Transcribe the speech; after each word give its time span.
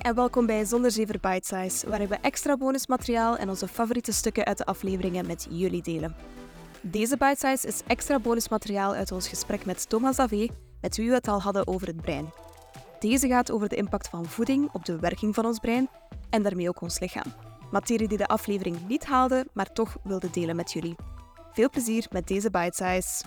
En 0.00 0.14
welkom 0.14 0.46
bij 0.46 0.64
Zonder 0.64 0.90
Zever 0.90 1.20
Bite 1.20 1.56
Size, 1.56 1.88
waarin 1.88 2.08
we 2.08 2.16
extra 2.20 2.56
bonusmateriaal 2.56 3.36
en 3.36 3.48
onze 3.48 3.68
favoriete 3.68 4.12
stukken 4.12 4.44
uit 4.44 4.58
de 4.58 4.64
afleveringen 4.64 5.26
met 5.26 5.46
jullie 5.50 5.82
delen. 5.82 6.14
Deze 6.80 7.16
Bite 7.16 7.46
Size 7.48 7.66
is 7.66 7.82
extra 7.86 8.18
bonusmateriaal 8.18 8.94
uit 8.94 9.12
ons 9.12 9.28
gesprek 9.28 9.64
met 9.64 9.88
Thomas 9.88 10.16
Davé, 10.16 10.48
met 10.80 10.96
wie 10.96 11.08
we 11.08 11.14
het 11.14 11.28
al 11.28 11.42
hadden 11.42 11.66
over 11.66 11.86
het 11.86 12.00
brein. 12.00 12.32
Deze 12.98 13.28
gaat 13.28 13.50
over 13.50 13.68
de 13.68 13.76
impact 13.76 14.08
van 14.08 14.26
voeding 14.26 14.68
op 14.72 14.84
de 14.84 14.98
werking 14.98 15.34
van 15.34 15.46
ons 15.46 15.58
brein 15.58 15.88
en 16.30 16.42
daarmee 16.42 16.68
ook 16.68 16.80
ons 16.80 17.00
lichaam. 17.00 17.32
Materie 17.70 18.08
die 18.08 18.18
de 18.18 18.26
aflevering 18.26 18.76
niet 18.88 19.04
haalde, 19.04 19.46
maar 19.52 19.72
toch 19.72 19.96
wilde 20.02 20.30
delen 20.30 20.56
met 20.56 20.72
jullie. 20.72 20.96
Veel 21.52 21.70
plezier 21.70 22.06
met 22.10 22.26
deze 22.26 22.50
Bite 22.50 22.84
Size. 22.84 23.24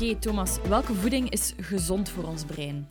Oké, 0.00 0.18
Thomas, 0.18 0.60
welke 0.60 0.94
voeding 0.94 1.30
is 1.30 1.54
gezond 1.56 2.08
voor 2.08 2.24
ons 2.24 2.44
brein? 2.44 2.86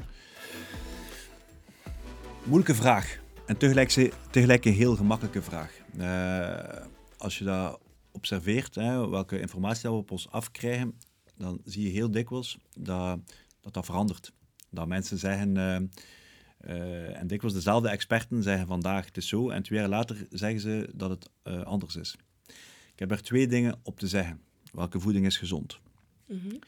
Moeilijke 2.43 2.75
vraag. 2.75 3.19
En 3.45 3.57
tegelijk, 3.57 4.11
tegelijk 4.29 4.65
een 4.65 4.73
heel 4.73 4.95
gemakkelijke 4.95 5.41
vraag. 5.41 5.71
Uh, 5.97 6.85
als 7.17 7.37
je 7.37 7.43
dat 7.43 7.79
observeert, 8.11 8.75
hè, 8.75 9.09
welke 9.09 9.39
informatie 9.39 9.89
we 9.89 9.95
op 9.95 10.11
ons 10.11 10.29
afkrijgen, 10.29 10.97
dan 11.37 11.61
zie 11.63 11.83
je 11.83 11.89
heel 11.89 12.11
dikwijls 12.11 12.57
dat 12.73 13.19
dat, 13.61 13.73
dat 13.73 13.85
verandert. 13.85 14.33
Dat 14.69 14.87
mensen 14.87 15.17
zeggen, 15.17 15.55
uh, 15.55 15.79
uh, 16.75 17.19
en 17.19 17.27
dikwijls 17.27 17.55
dezelfde 17.55 17.89
experten 17.89 18.43
zeggen 18.43 18.67
vandaag 18.67 19.05
het 19.05 19.17
is 19.17 19.27
zo, 19.27 19.49
en 19.49 19.63
twee 19.63 19.79
jaar 19.79 19.89
later 19.89 20.27
zeggen 20.29 20.59
ze 20.59 20.89
dat 20.93 21.09
het 21.09 21.29
anders 21.65 21.95
is. 21.95 22.15
Ik 22.93 22.99
heb 22.99 23.11
er 23.11 23.21
twee 23.21 23.47
dingen 23.47 23.79
op 23.83 23.99
te 23.99 24.07
zeggen. 24.07 24.41
Welke 24.73 24.99
voeding 24.99 25.25
is 25.25 25.37
gezond? 25.37 25.79
Mm 26.27 26.39
-hmm. 26.39 26.59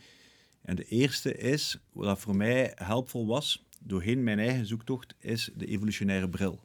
En 0.70 0.76
de 0.76 0.86
eerste 0.86 1.36
is, 1.36 1.80
wat 1.92 2.20
voor 2.20 2.36
mij 2.36 2.72
helpvol 2.76 3.28
was, 3.28 3.66
doorheen 3.80 4.24
mijn 4.24 4.40
eigen 4.40 4.66
zoektocht, 4.66 5.16
is 5.20 5.50
de 5.56 5.66
evolutionaire 5.66 6.30
bril. 6.30 6.60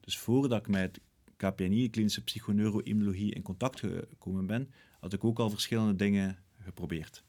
Dus 0.00 0.18
voordat 0.18 0.60
ik 0.60 0.68
met 0.68 1.00
KPNI, 1.36 1.90
klinische 1.90 2.24
psychoneuroimmunologie, 2.24 3.34
in 3.34 3.42
contact 3.42 3.80
gekomen 3.80 4.46
ben, 4.46 4.70
had 5.00 5.12
ik 5.12 5.24
ook 5.24 5.38
al 5.38 5.50
verschillende 5.50 5.96
dingen 5.96 6.38
geprobeerd. 6.60 7.22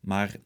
Maar 0.00 0.36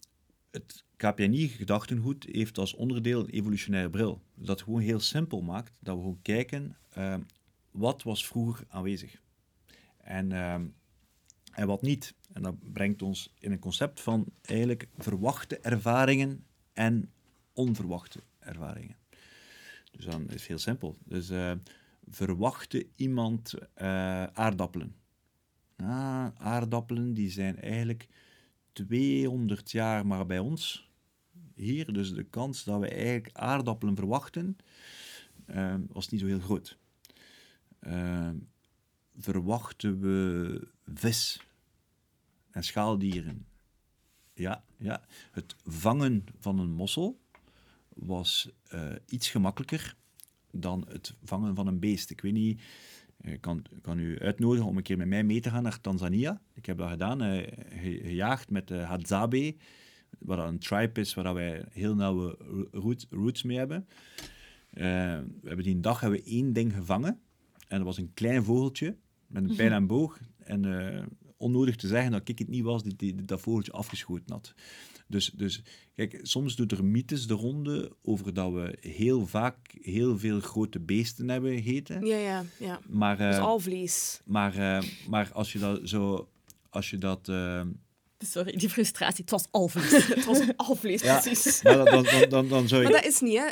het 0.50 0.84
KPNI-gedachtengoed 0.96 2.26
heeft 2.30 2.58
als 2.58 2.74
onderdeel 2.74 3.20
een 3.20 3.30
evolutionaire 3.30 3.90
bril. 3.90 4.22
Dat 4.34 4.62
gewoon 4.62 4.80
heel 4.80 5.00
simpel 5.00 5.40
maakt, 5.40 5.78
dat 5.80 5.94
we 5.94 6.00
gewoon 6.00 6.22
kijken, 6.22 6.76
uh, 6.98 7.16
wat 7.70 8.02
was 8.02 8.26
vroeger 8.26 8.64
aanwezig? 8.68 9.20
En 9.96 10.30
uh, 10.30 10.60
en 11.56 11.66
wat 11.66 11.82
niet. 11.82 12.14
En 12.32 12.42
dat 12.42 12.72
brengt 12.72 13.02
ons 13.02 13.34
in 13.38 13.52
een 13.52 13.58
concept 13.58 14.00
van 14.00 14.26
eigenlijk 14.42 14.88
verwachte 14.98 15.58
ervaringen 15.58 16.44
en 16.72 17.10
onverwachte 17.52 18.20
ervaringen. 18.38 18.96
Dus 19.90 20.04
dan 20.04 20.26
is 20.26 20.32
het 20.32 20.42
heel 20.42 20.58
simpel. 20.58 20.96
Dus 21.04 21.30
uh, 21.30 21.52
verwachte 22.08 22.86
iemand 22.96 23.54
uh, 23.54 23.62
aardappelen. 24.22 24.94
Ah, 25.76 26.26
aardappelen 26.36 27.14
die 27.14 27.30
zijn 27.30 27.60
eigenlijk 27.60 28.08
200 28.72 29.70
jaar 29.70 30.06
maar 30.06 30.26
bij 30.26 30.38
ons. 30.38 30.90
Hier, 31.54 31.92
dus 31.92 32.14
de 32.14 32.24
kans 32.24 32.64
dat 32.64 32.80
we 32.80 32.88
eigenlijk 32.88 33.30
aardappelen 33.32 33.96
verwachten, 33.96 34.56
uh, 35.50 35.74
was 35.88 36.08
niet 36.08 36.20
zo 36.20 36.26
heel 36.26 36.40
groot. 36.40 36.78
Verwachten 39.18 40.00
we 40.00 40.68
vis 40.94 41.40
en 42.50 42.64
schaaldieren. 42.64 43.46
Ja, 44.34 44.64
ja. 44.76 45.02
Het 45.30 45.56
vangen 45.64 46.24
van 46.38 46.58
een 46.58 46.72
mossel 46.72 47.20
was 47.88 48.50
uh, 48.74 48.92
iets 49.06 49.30
gemakkelijker 49.30 49.96
dan 50.50 50.86
het 50.88 51.14
vangen 51.24 51.54
van 51.54 51.66
een 51.66 51.78
beest. 51.78 52.10
Ik 52.10 52.20
weet 52.20 52.32
niet, 52.32 52.62
ik 53.20 53.40
kan, 53.40 53.64
kan 53.80 53.98
u 53.98 54.18
uitnodigen 54.18 54.66
om 54.66 54.76
een 54.76 54.82
keer 54.82 54.96
met 54.96 55.06
mij 55.06 55.24
mee 55.24 55.40
te 55.40 55.50
gaan 55.50 55.62
naar 55.62 55.80
Tanzania. 55.80 56.40
Ik 56.54 56.66
heb 56.66 56.78
dat 56.78 56.90
gedaan, 56.90 57.22
uh, 57.22 57.46
gejaagd 58.02 58.50
met 58.50 58.68
de 58.68 58.78
Hadzabe, 58.78 59.56
wat 60.18 60.38
een 60.38 60.58
tribe 60.58 61.00
is 61.00 61.14
waar 61.14 61.34
wij 61.34 61.64
heel 61.70 61.94
nauwe 61.94 62.38
roots, 62.70 63.06
roots 63.10 63.42
mee 63.42 63.58
hebben. 63.58 63.88
We 64.70 64.80
hebben 65.44 65.64
die 65.64 65.80
dag 65.80 66.00
hebben 66.00 66.18
we 66.18 66.30
één 66.30 66.52
ding 66.52 66.72
gevangen. 66.72 67.20
En 67.68 67.76
dat 67.76 67.86
was 67.86 67.98
een 67.98 68.14
klein 68.14 68.44
vogeltje 68.44 68.96
met 69.26 69.50
een 69.50 69.56
pijl 69.56 69.72
en 69.72 69.86
boog. 69.86 70.18
En 70.38 70.64
onnodig 71.36 71.76
te 71.76 71.88
zeggen 71.88 72.10
dat 72.10 72.28
ik 72.28 72.38
het 72.38 72.48
niet 72.48 72.62
was 72.62 72.82
die, 72.82 72.96
die, 72.96 73.24
dat 73.24 73.40
vogeltje 73.40 73.72
afgeschoten 73.72 74.32
had. 74.32 74.54
Dus, 75.08 75.30
dus 75.30 75.62
kijk, 75.94 76.20
soms 76.22 76.56
doet 76.56 76.72
er 76.72 76.84
mythes 76.84 77.26
de 77.26 77.34
ronde 77.34 77.92
over 78.02 78.34
dat 78.34 78.52
we 78.52 78.76
heel 78.80 79.26
vaak 79.26 79.76
heel 79.80 80.18
veel 80.18 80.40
grote 80.40 80.80
beesten 80.80 81.28
hebben 81.28 81.54
gegeten. 81.54 82.06
Ja, 82.06 82.16
ja, 82.16 82.44
ja. 82.58 82.80
Maar, 82.88 83.20
uh, 83.20 83.30
dus 83.30 83.38
alvlees. 83.38 84.20
Maar, 84.24 84.56
uh, 84.58 84.82
maar 85.08 85.32
als 85.32 85.52
je 85.52 85.58
dat 85.58 85.88
zo... 85.88 86.28
Als 86.70 86.90
je 86.90 86.98
dat... 86.98 87.28
Sorry, 88.30 88.52
die 88.56 88.70
frustratie. 88.70 89.20
Het 89.20 89.30
was 89.30 89.46
alvlees. 89.50 90.06
het 90.14 90.24
was 90.24 90.40
alvlees, 90.56 91.02
ja, 91.02 91.20
precies. 91.20 91.62
Maar, 91.62 91.84
dan, 91.84 92.02
dan, 92.02 92.28
dan, 92.28 92.48
dan 92.48 92.68
zou 92.68 92.82
je... 92.82 92.88
maar 92.88 93.02
dat 93.02 93.10
is 93.10 93.20
niet, 93.20 93.38
hè. 93.38 93.46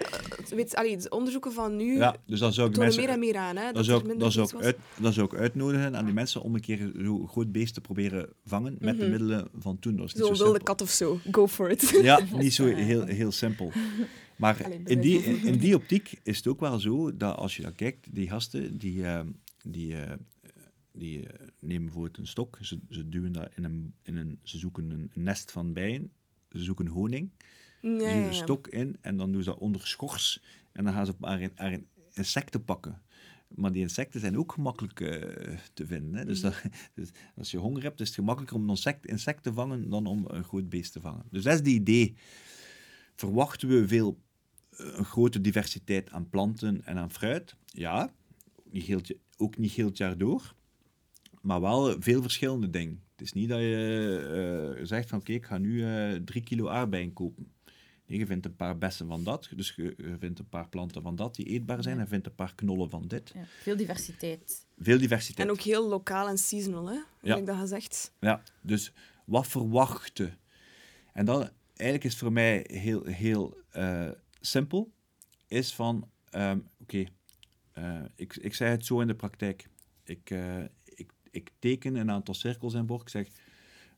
Weet, 0.56 0.76
allee, 0.76 0.96
de 0.96 1.08
onderzoeken 1.08 1.52
van 1.52 1.76
nu 1.76 1.96
ja, 1.96 2.16
dus 2.26 2.38
dan 2.38 2.52
zou 2.52 2.68
ik 2.68 2.76
mensen, 2.76 3.00
meer 3.00 3.10
en 3.10 3.18
meer 3.18 3.36
aan. 3.36 3.56
Hè, 3.56 3.72
dan, 3.72 3.84
zou 3.84 4.10
ik, 4.10 4.18
dan, 4.18 4.32
zou 4.32 4.48
ik 4.48 4.62
uit, 4.62 4.76
dan 4.96 5.12
zou 5.12 5.26
ik 5.26 5.38
uitnodigen 5.38 5.96
aan 5.96 6.04
die 6.04 6.14
mensen 6.14 6.42
om 6.42 6.54
een 6.54 6.60
keer 6.60 6.92
zo'n 6.96 7.28
groot 7.28 7.52
beest 7.52 7.74
te 7.74 7.80
proberen 7.80 8.28
vangen 8.44 8.76
met 8.80 8.80
mm 8.80 8.88
-hmm. 8.88 8.98
de 8.98 9.10
middelen 9.10 9.48
van 9.58 9.78
toen. 9.78 10.08
Zo'n 10.08 10.36
zo 10.36 10.44
wilde 10.44 10.62
kat 10.62 10.82
of 10.82 10.90
zo. 10.90 11.18
Go 11.30 11.46
for 11.46 11.70
it. 11.70 12.00
Ja, 12.02 12.20
niet 12.36 12.54
zo 12.54 12.64
heel, 12.66 13.04
heel 13.04 13.32
simpel. 13.32 13.72
Maar 14.36 14.64
Allee, 14.64 14.80
in, 14.84 15.00
die, 15.00 15.22
in, 15.22 15.44
in, 15.44 15.58
die 15.58 15.74
optiek 15.74 16.20
is 16.22 16.36
het 16.36 16.46
ook 16.46 16.60
wel 16.60 16.78
zo 16.78 17.16
dat 17.16 17.36
als 17.36 17.56
je 17.56 17.62
dan 17.62 17.74
kijkt, 17.74 18.06
die 18.10 18.28
gasten 18.28 18.78
die... 18.78 18.96
Uh, 18.96 19.20
die 19.64 19.92
uh, 19.92 20.00
die 20.94 21.18
uh, 21.18 21.28
nemen 21.60 21.84
bijvoorbeeld 21.84 22.18
een 22.18 22.26
stok, 22.26 22.58
ze, 22.60 22.78
ze 22.88 23.08
duwen 23.08 23.32
dat 23.32 23.50
in 23.54 23.64
een, 23.64 23.94
in 24.02 24.16
een, 24.16 24.38
ze 24.42 24.58
zoeken 24.58 24.90
een 24.90 25.10
nest 25.14 25.50
van 25.50 25.72
bijen, 25.72 26.12
ze 26.50 26.62
zoeken 26.62 26.86
honing, 26.86 27.30
nee, 27.80 27.98
ze 27.98 28.06
duwen 28.06 28.26
een 28.26 28.34
stok 28.34 28.68
in 28.68 28.96
en 29.00 29.16
dan 29.16 29.32
doen 29.32 29.42
ze 29.42 29.50
dat 29.50 29.58
onder 29.58 29.86
schors 29.86 30.42
en 30.72 30.84
dan 30.84 30.92
gaan 30.92 31.06
ze 31.06 31.14
maar 31.18 31.50
insecten 32.12 32.64
pakken. 32.64 33.02
Maar 33.48 33.72
die 33.72 33.82
insecten 33.82 34.20
zijn 34.20 34.38
ook 34.38 34.52
gemakkelijk 34.52 35.00
uh, 35.00 35.08
te 35.72 35.86
vinden. 35.86 36.14
Hè? 36.14 36.24
Dus, 36.24 36.40
dat, 36.40 36.62
dus, 36.94 37.10
als 37.36 37.50
je 37.50 37.58
honger 37.58 37.82
hebt, 37.82 38.00
is 38.00 38.06
het 38.06 38.16
gemakkelijker 38.16 38.56
om 38.56 38.62
een 38.62 38.68
insect, 38.68 39.06
insect 39.06 39.42
te 39.42 39.52
vangen 39.52 39.90
dan 39.90 40.06
om 40.06 40.24
een 40.28 40.44
groot 40.44 40.68
beest 40.68 40.92
te 40.92 41.00
vangen. 41.00 41.24
Dus 41.30 41.42
dat 41.42 41.52
is 41.52 41.58
het 41.58 41.68
idee. 41.68 42.14
Verwachten 43.14 43.68
we 43.68 43.88
veel, 43.88 44.18
uh, 44.80 44.96
een 44.96 45.04
grote 45.04 45.40
diversiteit 45.40 46.10
aan 46.10 46.28
planten 46.28 46.84
en 46.84 46.96
aan 46.96 47.10
fruit? 47.10 47.56
Ja, 47.66 48.12
niet 48.70 48.84
heel, 48.84 49.00
ook 49.36 49.58
niet 49.58 49.72
heel 49.72 49.86
het 49.86 49.96
jaar 49.96 50.18
door 50.18 50.54
maar 51.44 51.60
wel 51.60 51.96
veel 51.98 52.22
verschillende 52.22 52.70
dingen. 52.70 53.02
Het 53.10 53.20
is 53.20 53.32
niet 53.32 53.48
dat 53.48 53.58
je 53.58 54.76
uh, 54.78 54.86
zegt 54.86 55.08
van 55.08 55.18
oké, 55.18 55.32
ik 55.32 55.44
ga 55.44 55.58
nu 55.58 55.72
uh, 55.72 56.20
drie 56.24 56.42
kilo 56.42 56.68
aardbeien 56.68 57.12
kopen. 57.12 57.52
Nee, 58.06 58.18
je 58.18 58.26
vindt 58.26 58.46
een 58.46 58.56
paar 58.56 58.78
bessen 58.78 59.06
van 59.06 59.24
dat, 59.24 59.48
dus 59.56 59.72
je, 59.76 59.94
je, 59.96 60.16
vindt 60.18 60.38
een 60.38 60.48
paar 60.48 60.68
planten 60.68 61.02
van 61.02 61.16
dat 61.16 61.34
die 61.34 61.46
eetbaar 61.46 61.82
zijn, 61.82 61.96
en 61.96 62.02
je 62.02 62.08
vindt 62.08 62.26
een 62.26 62.34
paar 62.34 62.54
knollen 62.54 62.90
van 62.90 63.08
dit. 63.08 63.30
Ja, 63.34 63.44
veel 63.60 63.76
diversiteit. 63.76 64.66
Veel 64.78 64.98
diversiteit. 64.98 65.48
En 65.48 65.54
ook 65.54 65.60
heel 65.60 65.88
lokaal 65.88 66.28
en 66.28 66.38
seasonal, 66.38 66.88
hè? 66.88 66.98
Ja. 67.22 67.36
ik 67.36 67.46
dat 67.46 67.56
gezegd. 67.56 68.12
Ja, 68.20 68.42
dus 68.60 68.92
wat 69.24 69.46
verwachten? 69.46 70.38
En 71.12 71.24
dan, 71.24 71.50
eigenlijk 71.66 72.04
is 72.04 72.10
het 72.10 72.20
voor 72.22 72.32
mij 72.32 72.64
heel, 72.68 73.04
heel 73.04 73.56
uh, 73.76 74.10
simpel, 74.40 74.92
is 75.46 75.74
van, 75.74 76.10
um, 76.30 76.68
oké, 76.80 77.06
okay, 77.72 78.08
ik, 78.16 78.36
ik 78.36 78.54
zei 78.54 78.70
het 78.70 78.86
zo 78.86 79.00
in 79.00 79.06
de 79.06 79.14
praktijk. 79.14 79.68
Ik, 80.04 80.30
ik 81.34 81.50
teken 81.58 81.94
een 81.94 82.10
aantal 82.10 82.34
cirkels 82.34 82.74
in 82.74 82.86
bord. 82.86 83.02
Ik 83.02 83.08
zeg 83.08 83.28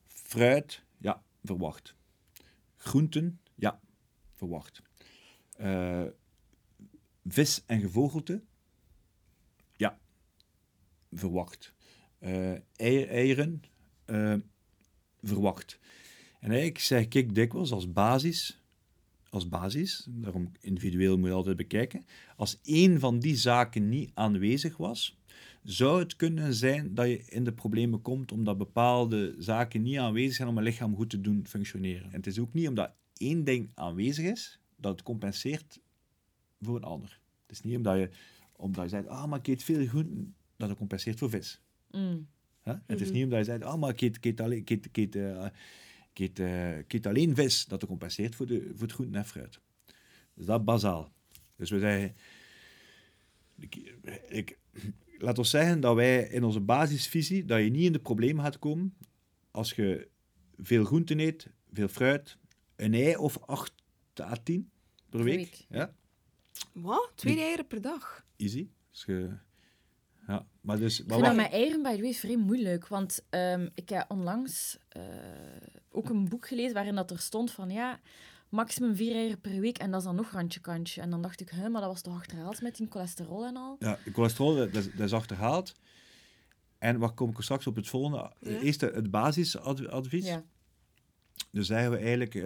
fruit, 0.07 0.83
ja, 0.99 1.23
verwacht. 1.45 1.95
Groenten, 2.77 3.41
ja, 3.55 3.81
verwacht. 4.35 4.83
Uh, 5.61 6.05
vis 7.27 7.63
en 7.67 7.81
gevogelte, 7.81 8.43
ja, 9.77 9.99
verwacht. 11.13 11.75
Uh, 12.21 12.53
eier, 12.77 13.09
eieren, 13.09 13.63
uh, 14.07 14.35
verwacht. 15.23 15.79
En 16.41 16.51
eigenlijk 16.51 16.79
zeg 16.79 17.09
ik 17.09 17.35
dikwijls 17.35 17.73
als 17.73 17.93
basis, 17.93 18.63
als 19.31 19.49
basis, 19.49 20.07
daarom 20.09 20.53
individueel 20.61 21.19
moet 21.19 21.29
je 21.29 21.35
altijd 21.35 21.57
bekijken, 21.57 22.07
als 22.37 22.61
één 22.63 23.01
van 23.01 23.19
die 23.19 23.37
zaken 23.37 23.89
niet 23.89 24.11
aanwezig 24.15 24.77
was, 24.77 25.19
zou 25.67 25.99
het 25.99 26.17
kunnen 26.17 26.55
zijn 26.55 26.95
dat 26.95 27.07
je 27.09 27.25
in 27.25 27.45
de 27.45 27.53
problemen 27.53 28.03
komt 28.03 28.33
omdat 28.33 28.59
bepaalde 28.59 29.35
zaken 29.39 29.83
niet 29.83 29.99
aanwezig 29.99 30.35
zijn 30.35 30.49
om 30.49 30.59
een 30.59 30.65
lichaam 30.65 30.95
goed 30.97 31.11
te 31.11 31.21
doen 31.21 31.47
functioneren. 31.47 32.05
En 32.11 32.17
het 32.17 32.27
is 32.27 32.39
ook 32.39 32.53
niet 32.53 32.69
omdat 32.69 32.93
één 33.17 33.45
ding 33.45 33.71
aanwezig 33.75 34.25
is, 34.25 34.61
dat 34.77 34.93
het 34.93 35.03
compenseert 35.03 35.81
voor 36.61 36.77
een 36.77 36.83
ander. 36.85 37.21
Het 37.47 37.57
is 37.57 37.63
niet 37.63 37.77
omdat 37.77 37.97
je, 37.97 38.11
omdat 38.53 38.85
je 38.85 38.91
zegt, 38.91 39.07
ah, 39.07 39.27
maar 39.27 39.39
ik 39.39 39.47
eet 39.47 39.63
veel 39.63 39.87
groenten, 39.87 40.35
dat 40.57 40.69
het 40.69 40.79
compenseert 40.79 41.19
voor 41.19 41.31
vis. 41.31 41.61
Mm. 41.91 42.27
Het 42.63 43.01
is 43.01 43.07
Mhm. 43.07 43.13
niet 43.13 43.25
omdat 43.25 43.39
je 43.39 43.45
zegt, 43.45 43.63
ah, 43.63 43.79
maar 43.81 43.91
ik 43.91 44.01
eet, 44.01 44.17
ik 44.17 44.25
eet 44.25 44.41
alleen, 44.41 44.59
ik 44.59 44.71
eet, 44.71 44.85
ik 44.85 44.97
eet, 44.97 45.17
eh, 45.17 45.47
ik 46.13 46.19
eet, 46.19 46.39
eh, 46.39 46.79
ik 46.79 46.93
eet 46.93 47.07
alleen 47.07 47.35
vis, 47.35 47.65
dat 47.65 47.81
het 47.81 47.91
compenseert 47.91 48.35
voor, 48.35 48.47
de, 48.47 48.71
voor 48.73 48.83
het 48.83 48.93
groente 48.93 49.19
en 49.19 49.25
fruit. 49.27 49.61
Dus 50.35 50.47
dat 50.47 50.59
is 50.59 50.65
bazaal. 50.65 51.13
Dus 51.57 51.71
we 51.71 51.79
zeggen, 51.79 52.17
ik, 53.59 53.95
ik, 54.29 54.59
laat 55.19 55.39
ons 55.39 55.51
zeggen 55.51 55.81
dat 55.81 55.95
wij 55.95 56.23
in 56.29 56.45
onze 56.45 56.61
basisvisie, 56.61 57.45
dat 57.45 57.63
je 57.63 57.71
niet 57.71 57.85
in 57.85 57.93
de 57.93 57.99
problemen 57.99 58.45
gaat 58.45 58.59
komen 58.59 58.97
als 59.51 59.73
je 59.73 60.09
veel 60.57 60.85
groenten 60.85 61.19
eet, 61.21 61.49
veel 61.73 61.89
fruit, 61.89 62.39
een 62.77 62.95
ei 62.95 63.17
of 63.17 63.39
8 63.41 63.73
à 64.21 64.33
10 64.43 64.71
per 65.11 65.23
week. 65.23 65.37
week. 65.37 65.67
Ja, 65.69 65.95
Wat? 66.73 67.13
Twee 67.15 67.41
eieren 67.41 67.67
per 67.67 67.81
dag? 67.81 68.25
easy. 68.37 68.69
Dus 68.91 69.05
je, 69.05 69.31
ja, 70.27 70.47
maar 70.61 70.79
dus, 70.79 71.01
Ik 71.01 71.07
maar 71.07 71.17
vind 71.19 71.29
dat 71.29 71.37
wacht. 71.37 71.51
met 71.51 71.61
eieren, 71.61 71.83
by 71.83 71.95
the 71.95 72.01
way, 72.03 72.13
vrij 72.13 72.37
moeilijk. 72.37 72.89
Want 72.89 73.25
ehm, 73.31 73.69
ik 73.75 73.89
heb 73.89 74.05
onlangs 74.11 74.79
eh, 74.89 75.03
ook 75.91 76.09
een 76.09 76.29
boek 76.29 76.47
gelezen 76.49 76.75
waarin 76.75 76.95
dat 76.95 77.11
er 77.11 77.19
stond 77.19 77.51
van 77.51 77.71
ja, 77.71 78.01
maximum 78.49 78.97
vier 78.97 79.15
eieren 79.15 79.41
per 79.41 79.61
week 79.61 79.79
en 79.79 79.91
dat 79.91 80.01
is 80.01 80.07
dan 80.07 80.15
nog 80.17 80.31
randje 80.31 80.61
kantje. 80.61 81.01
En 81.01 81.11
dan 81.11 81.23
dacht 81.23 81.41
ik, 81.41 81.49
hè, 81.49 81.69
maar 81.69 81.81
dat 81.81 81.91
was 81.91 82.01
toch 82.03 82.15
achterhaald 82.15 82.63
met 82.63 82.77
die 82.77 82.87
cholesterol 82.91 83.45
en 83.47 83.57
al? 83.57 83.77
Ja, 83.79 83.99
cholesterol, 84.13 84.55
dat 84.57 84.75
is, 84.75 84.85
dat 84.93 85.07
is 85.07 85.13
achterhaald. 85.13 85.75
En 86.79 86.99
wat 86.99 87.15
kom 87.15 87.31
ik 87.31 87.41
straks 87.41 87.67
op 87.67 87.77
het 87.77 87.89
volgende? 87.89 88.33
Ja. 88.41 88.59
Eerst 88.59 88.81
het 88.81 89.11
basisadvies. 89.11 90.27
Ja. 90.27 90.43
Dus 91.51 91.67
zeggen 91.67 91.91
we 91.91 91.97
eigenlijk 91.97 92.35
eh, 92.35 92.43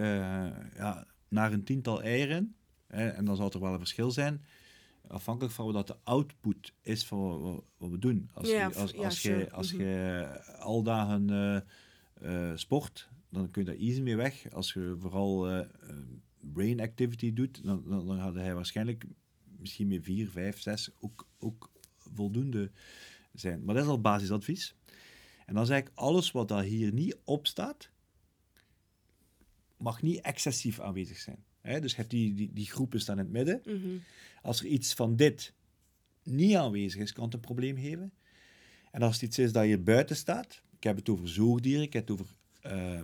ja, 0.77 1.07
naar 1.29 1.53
een 1.53 1.65
tiental 1.65 2.03
eieren. 2.03 2.55
Hè, 2.87 3.09
en 3.09 3.25
dan 3.25 3.37
zal 3.37 3.51
er 3.53 3.61
wel 3.61 3.73
een 3.73 3.79
verschil 3.79 4.11
zijn. 4.11 4.45
Afhankelijk 5.09 5.55
van 5.55 5.73
wat 5.73 5.87
de 5.87 5.97
output 6.05 6.73
is 6.83 7.07
van 7.07 7.41
wat, 7.79 7.91
we 7.91 7.99
doen. 7.99 8.31
Als 8.35 8.49
Ja, 8.49 8.69
je, 8.69 8.75
als, 8.75 8.91
ja, 8.91 9.05
als 9.05 9.21
sure. 9.21 9.39
je, 9.39 9.51
als 9.51 9.73
Mhm. 9.73 9.83
je 9.83 10.27
al 10.59 10.83
dagen 10.83 11.31
eh, 11.31 11.57
eh, 12.51 12.57
sport, 12.57 13.09
dan 13.31 13.51
kun 13.51 13.65
je 13.65 13.71
daar 13.71 13.81
easy 13.81 14.01
mee 14.01 14.17
weg. 14.17 14.53
Als 14.53 14.73
je 14.73 14.97
vooral 14.99 15.51
eh, 15.51 15.67
brain 16.41 16.81
activity 16.81 17.33
doet, 17.33 17.65
dan, 17.65 17.85
dan, 17.87 18.07
dan 18.07 18.19
gaat 18.19 18.35
hij 18.35 18.55
waarschijnlijk 18.55 19.05
misschien 19.59 19.89
met 19.89 20.05
vier, 20.05 20.31
vijf, 20.31 20.61
zes 20.61 20.91
ook, 21.01 21.29
ook 21.39 21.71
voldoende 21.97 22.71
zijn. 23.33 23.65
Maar 23.65 23.75
dat 23.75 23.85
is 23.85 23.91
al 23.91 24.01
basisadvies. 24.01 24.75
En 25.47 25.55
dan 25.55 25.67
zeg 25.67 25.79
ik, 25.79 25.91
alles 25.95 26.31
wat 26.31 26.49
daar 26.49 26.63
hier 26.63 26.93
niet 26.93 27.19
op 27.25 27.47
staat, 27.47 27.91
mag 29.77 30.03
niet 30.03 30.21
excessief 30.21 30.81
aanwezig 30.81 31.19
zijn. 31.19 31.45
Hè? 31.61 31.81
Dus 31.81 31.91
je 31.91 31.97
hebt 31.97 32.11
die, 32.11 32.35
die, 32.35 32.53
die 32.53 32.67
groepen 32.67 33.01
staan 33.01 33.19
in 33.19 33.25
het 33.25 33.33
midden. 33.33 33.61
Mhm. 33.65 33.97
Als 34.43 34.61
er 34.61 34.67
iets 34.67 34.95
van 34.95 35.17
dit 35.17 35.55
niet 36.23 36.55
aanwezig 36.55 37.01
is, 37.01 37.13
kan 37.13 37.25
het 37.25 37.35
een 37.35 37.41
probleem 37.41 37.77
geven. 37.77 38.13
En 38.91 39.03
als 39.03 39.15
het 39.15 39.23
iets 39.23 39.39
is 39.39 39.53
dat 39.53 39.65
hier 39.65 39.83
buiten 39.83 40.17
staat, 40.17 40.63
ik 40.77 40.83
heb 40.83 40.97
het 40.97 41.09
over 41.09 41.29
zoogdieren, 41.29 41.83
ik 41.83 41.93
heb 41.93 42.09
het 42.09 42.21
over 42.21 42.37
eh, 42.61 43.01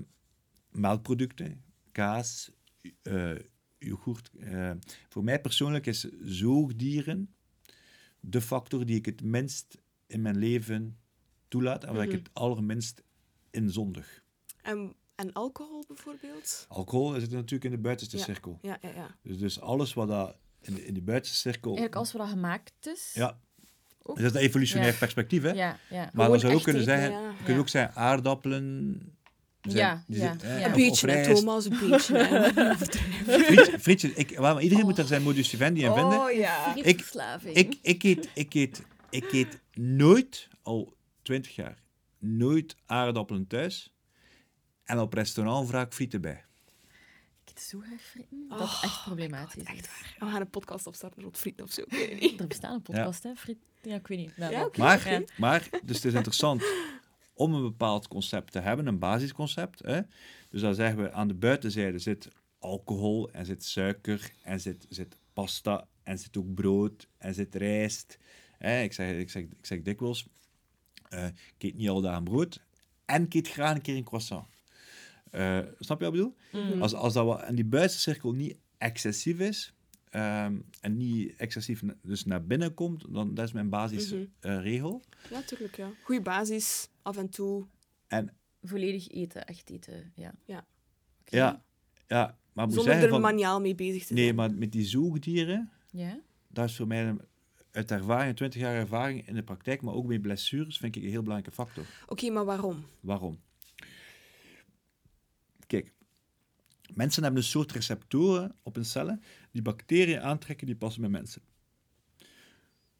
melkproducten, 0.76 1.64
kaas, 1.92 2.50
eh 3.02 3.32
yoghurt. 3.78 4.30
eh. 4.38 4.70
voor 5.08 5.24
mij 5.24 5.40
persoonlijk 5.40 5.86
is 5.86 6.00
zoogdieren 6.20 7.34
de 8.20 8.40
factor 8.40 8.86
die 8.86 8.96
ik 8.96 9.06
het 9.06 9.22
minst 9.22 9.78
in 10.06 10.22
mijn 10.22 10.36
leven 10.38 10.98
toelaat 11.48 11.84
en 11.84 11.94
waar 11.94 12.06
Mhm. 12.06 12.14
ik 12.16 12.24
het 12.24 12.34
allerminst 12.34 13.02
in 13.50 13.70
zondig. 13.70 14.22
En, 14.62 14.94
en 15.14 15.32
alcohol 15.32 15.84
bijvoorbeeld? 15.88 16.64
Alcohol 16.68 17.20
zit 17.20 17.30
natuurlijk 17.30 17.64
in 17.64 17.70
de 17.70 17.78
buitenste 17.78 18.16
Ja. 18.16 18.22
cirkel. 18.24 18.58
Ja, 18.62 18.78
ja, 18.82 18.88
ja. 18.88 19.16
Dus, 19.22 19.38
dus 19.38 19.60
alles 19.60 19.94
wat 19.94 20.08
dat 20.08 20.36
in 20.60 20.74
de, 20.74 20.86
in 20.86 20.94
de 20.94 21.02
buitenste 21.02 21.38
cirkel... 21.38 21.70
Eigenlijk 21.70 21.96
als 21.96 22.12
we 22.12 22.18
dat 22.18 22.28
gemaakt 22.28 22.86
is. 22.86 23.12
Ja, 23.14 23.40
dus 24.02 24.14
dat 24.14 24.18
is 24.18 24.32
een 24.32 24.36
evolutionair 24.46 24.92
Ja. 24.92 24.98
perspectief, 24.98 25.42
hè? 25.42 25.50
Ja, 25.50 25.54
ja. 25.54 25.78
Maar 25.90 26.10
Gewoon 26.10 26.30
we 26.30 26.38
zouden 26.38 26.52
ook 26.58 26.62
kunnen 26.64 26.84
zeggen, 26.84 27.10
we 27.28 27.34
kunnen 27.36 27.54
Ja. 27.54 27.60
ook 27.60 27.68
zeggen 27.68 27.94
aardappelen. 27.94 29.15
Zijn- 29.70 29.86
Ja, 29.86 30.04
die 30.06 30.18
ja. 30.48 30.64
Een 30.66 30.72
beetje. 30.72 31.34
Thomas, 31.34 31.64
een 31.64 31.78
beetje. 31.90 32.16
hè. 32.18 32.70
Overdreven. 32.72 33.40
Friet- 33.44 33.82
frietjes, 33.82 34.12
ik, 34.12 34.38
maar 34.38 34.62
iedereen 34.62 34.84
moet 34.84 34.98
er 34.98 35.06
zijn 35.06 35.22
modus 35.22 35.48
vivendi 35.48 35.84
in 35.84 35.92
vinden. 35.94 36.20
Oh 36.20 36.30
ja. 36.32 36.72
Frietverslaving. 36.78 37.54
Ik, 37.56 37.78
ik, 37.82 38.02
eet, 38.02 38.28
ik, 38.34 38.54
eet, 38.54 38.82
ik 39.10 39.32
eet 39.32 39.60
nooit, 39.74 40.48
al 40.62 40.94
twintig 41.22 41.54
jaar, 41.54 41.82
nooit 42.18 42.76
aardappelen 42.86 43.46
thuis. 43.46 43.92
En 44.84 44.98
op 44.98 45.12
restaurant 45.14 45.68
vraag 45.68 45.86
ik 45.86 45.92
frieten 45.92 46.20
bij. 46.20 46.44
Ik 47.44 47.50
eet 47.50 47.60
zo 47.62 47.78
graag 47.78 48.00
frieten. 48.00 48.46
Oh 48.48 48.58
dat 48.58 48.68
is 48.68 48.80
echt 48.82 49.02
problematisch. 49.04 49.62
Echt 49.62 49.86
waar. 49.88 50.14
We 50.18 50.32
gaan 50.32 50.40
een 50.40 50.50
podcast 50.50 50.86
opstarten 50.86 51.22
rond 51.22 51.36
frieten 51.38 51.64
of 51.64 51.72
zo. 51.72 51.80
Ik 51.82 51.90
weet 51.90 52.10
het 52.10 52.20
niet. 52.20 52.40
Er 52.40 52.46
bestaat 52.46 52.72
een 52.74 52.82
podcast, 52.82 53.22
hè? 53.22 53.34
Friet. 53.36 53.58
Ja, 53.82 53.94
ik 53.94 54.06
weet 54.06 54.18
niet. 54.18 54.36
Nou, 54.36 54.52
Ja. 54.52 54.68
Maar, 54.76 55.10
Ja. 55.10 55.22
maar, 55.36 55.68
dus 55.84 55.96
het 55.96 56.04
is 56.04 56.12
interessant 56.12 56.62
om 57.36 57.54
een 57.54 57.62
bepaald 57.62 58.08
concept 58.08 58.52
te 58.52 58.58
hebben, 58.58 58.86
een 58.86 58.98
basisconcept. 58.98 59.82
Hè? 59.84 60.00
Dus 60.50 60.60
dan 60.60 60.74
zeggen 60.74 61.02
we 61.02 61.12
aan 61.12 61.28
de 61.28 61.34
buitenzijde 61.34 61.98
zit 61.98 62.28
alcohol 62.58 63.30
en 63.30 63.46
zit 63.46 63.64
suiker 63.64 64.32
en 64.42 64.60
zit, 64.60 64.86
zit 64.88 65.18
pasta 65.32 65.88
en 66.02 66.18
zit 66.18 66.36
ook 66.36 66.54
brood 66.54 67.08
en 67.18 67.34
zit 67.34 67.54
rijst. 67.54 68.18
Hè? 68.58 68.82
Ik, 68.82 68.92
zeg, 68.92 69.18
ik, 69.18 69.30
zeg, 69.30 69.42
ik 69.42 69.66
zeg 69.66 69.82
dikwijls, 69.82 70.26
eh, 71.08 71.26
ik 71.26 71.62
eet 71.62 71.76
niet 71.76 71.88
al 71.88 72.00
dagen 72.00 72.24
brood 72.24 72.60
en 73.04 73.24
ik 73.24 73.34
eet 73.34 73.48
graag 73.48 73.74
een 73.74 73.82
keer 73.82 73.96
een 73.96 74.04
croissant. 74.04 74.46
Eh, 75.30 75.58
snap 75.78 76.00
je 76.00 76.04
wat 76.04 76.14
ik 76.14 76.20
bedoel? 76.20 76.36
Mm. 76.52 76.82
Als, 76.82 76.94
als 76.94 77.12
dat 77.12 77.24
wat 77.24 77.48
in 77.48 77.54
die 77.54 77.64
buitenste 77.64 78.10
cirkel 78.10 78.32
niet 78.32 78.56
excessief 78.78 79.38
is 79.38 79.74
ehm, 80.10 80.56
en 80.80 80.96
niet 80.96 81.36
excessief 81.36 81.82
na- 81.82 81.96
dus 82.02 82.24
naar 82.24 82.44
binnen 82.46 82.74
komt, 82.74 83.14
dan 83.14 83.34
dat 83.34 83.46
is 83.46 83.52
mijn 83.52 83.68
basisregel. 83.68 84.28
Mhm. 84.40 84.58
regel. 84.58 85.02
Ja, 85.30 85.42
tuurlijk, 85.42 85.76
ja. 85.76 85.90
Goeie 86.02 86.22
basis, 86.22 86.88
af 87.02 87.16
en 87.16 87.28
toe. 87.30 87.66
En 88.06 88.30
Volledig 88.62 89.08
eten, 89.08 89.46
echt 89.46 89.70
eten. 89.70 90.12
Ja. 90.14 90.34
Ja. 90.44 90.66
Ja, 91.24 91.64
ja, 92.06 92.38
maar 92.52 92.64
moet 92.66 92.74
Zonder 92.74 92.92
zeggen 92.92 93.02
er 93.02 93.08
van... 93.20 93.20
maniaal 93.20 93.60
mee 93.60 93.74
bezig 93.74 94.00
te 94.00 94.06
zijn. 94.06 94.18
Nee, 94.18 94.32
maar 94.32 94.54
met 94.54 94.72
die 94.72 94.84
zoogdieren, 94.84 95.70
Ja? 95.90 96.20
dat 96.48 96.68
is 96.68 96.76
voor 96.76 96.86
mij 96.86 97.04
een, 97.06 97.20
uit 97.70 97.90
ervaring, 97.90 98.36
20 98.36 98.60
jaar 98.60 98.74
ervaring 98.74 99.26
in 99.28 99.34
de 99.34 99.42
praktijk, 99.42 99.82
maar 99.82 99.94
ook 99.94 100.06
bij 100.06 100.18
blessures, 100.18 100.78
vind 100.78 100.96
ik 100.96 101.02
een 101.02 101.08
heel 101.10 101.22
belangrijke 101.22 101.54
factor. 101.56 101.84
Oké, 102.08 102.30
maar 102.30 102.44
waarom? 102.44 102.84
Waarom? 103.00 103.38
Kijk, 105.66 105.92
mensen 106.94 107.22
hebben 107.22 107.40
een 107.40 107.48
soort 107.48 107.72
receptoren 107.72 108.54
op 108.62 108.74
hun 108.74 108.84
cellen 108.84 109.22
die 109.52 109.62
bacteriën 109.62 110.20
aantrekken 110.20 110.66
die 110.66 110.76
passen 110.76 111.00
bij 111.00 111.10
mensen. 111.10 111.42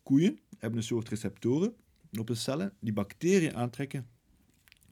Koeien 0.03 0.39
hebben 0.59 0.79
een 0.79 0.87
soort 0.87 1.09
receptoren 1.09 1.75
op 2.19 2.29
hun 2.29 2.37
cellen 2.37 2.73
die 2.81 2.93
bacteriën 2.93 3.55
aantrekken 3.55 4.07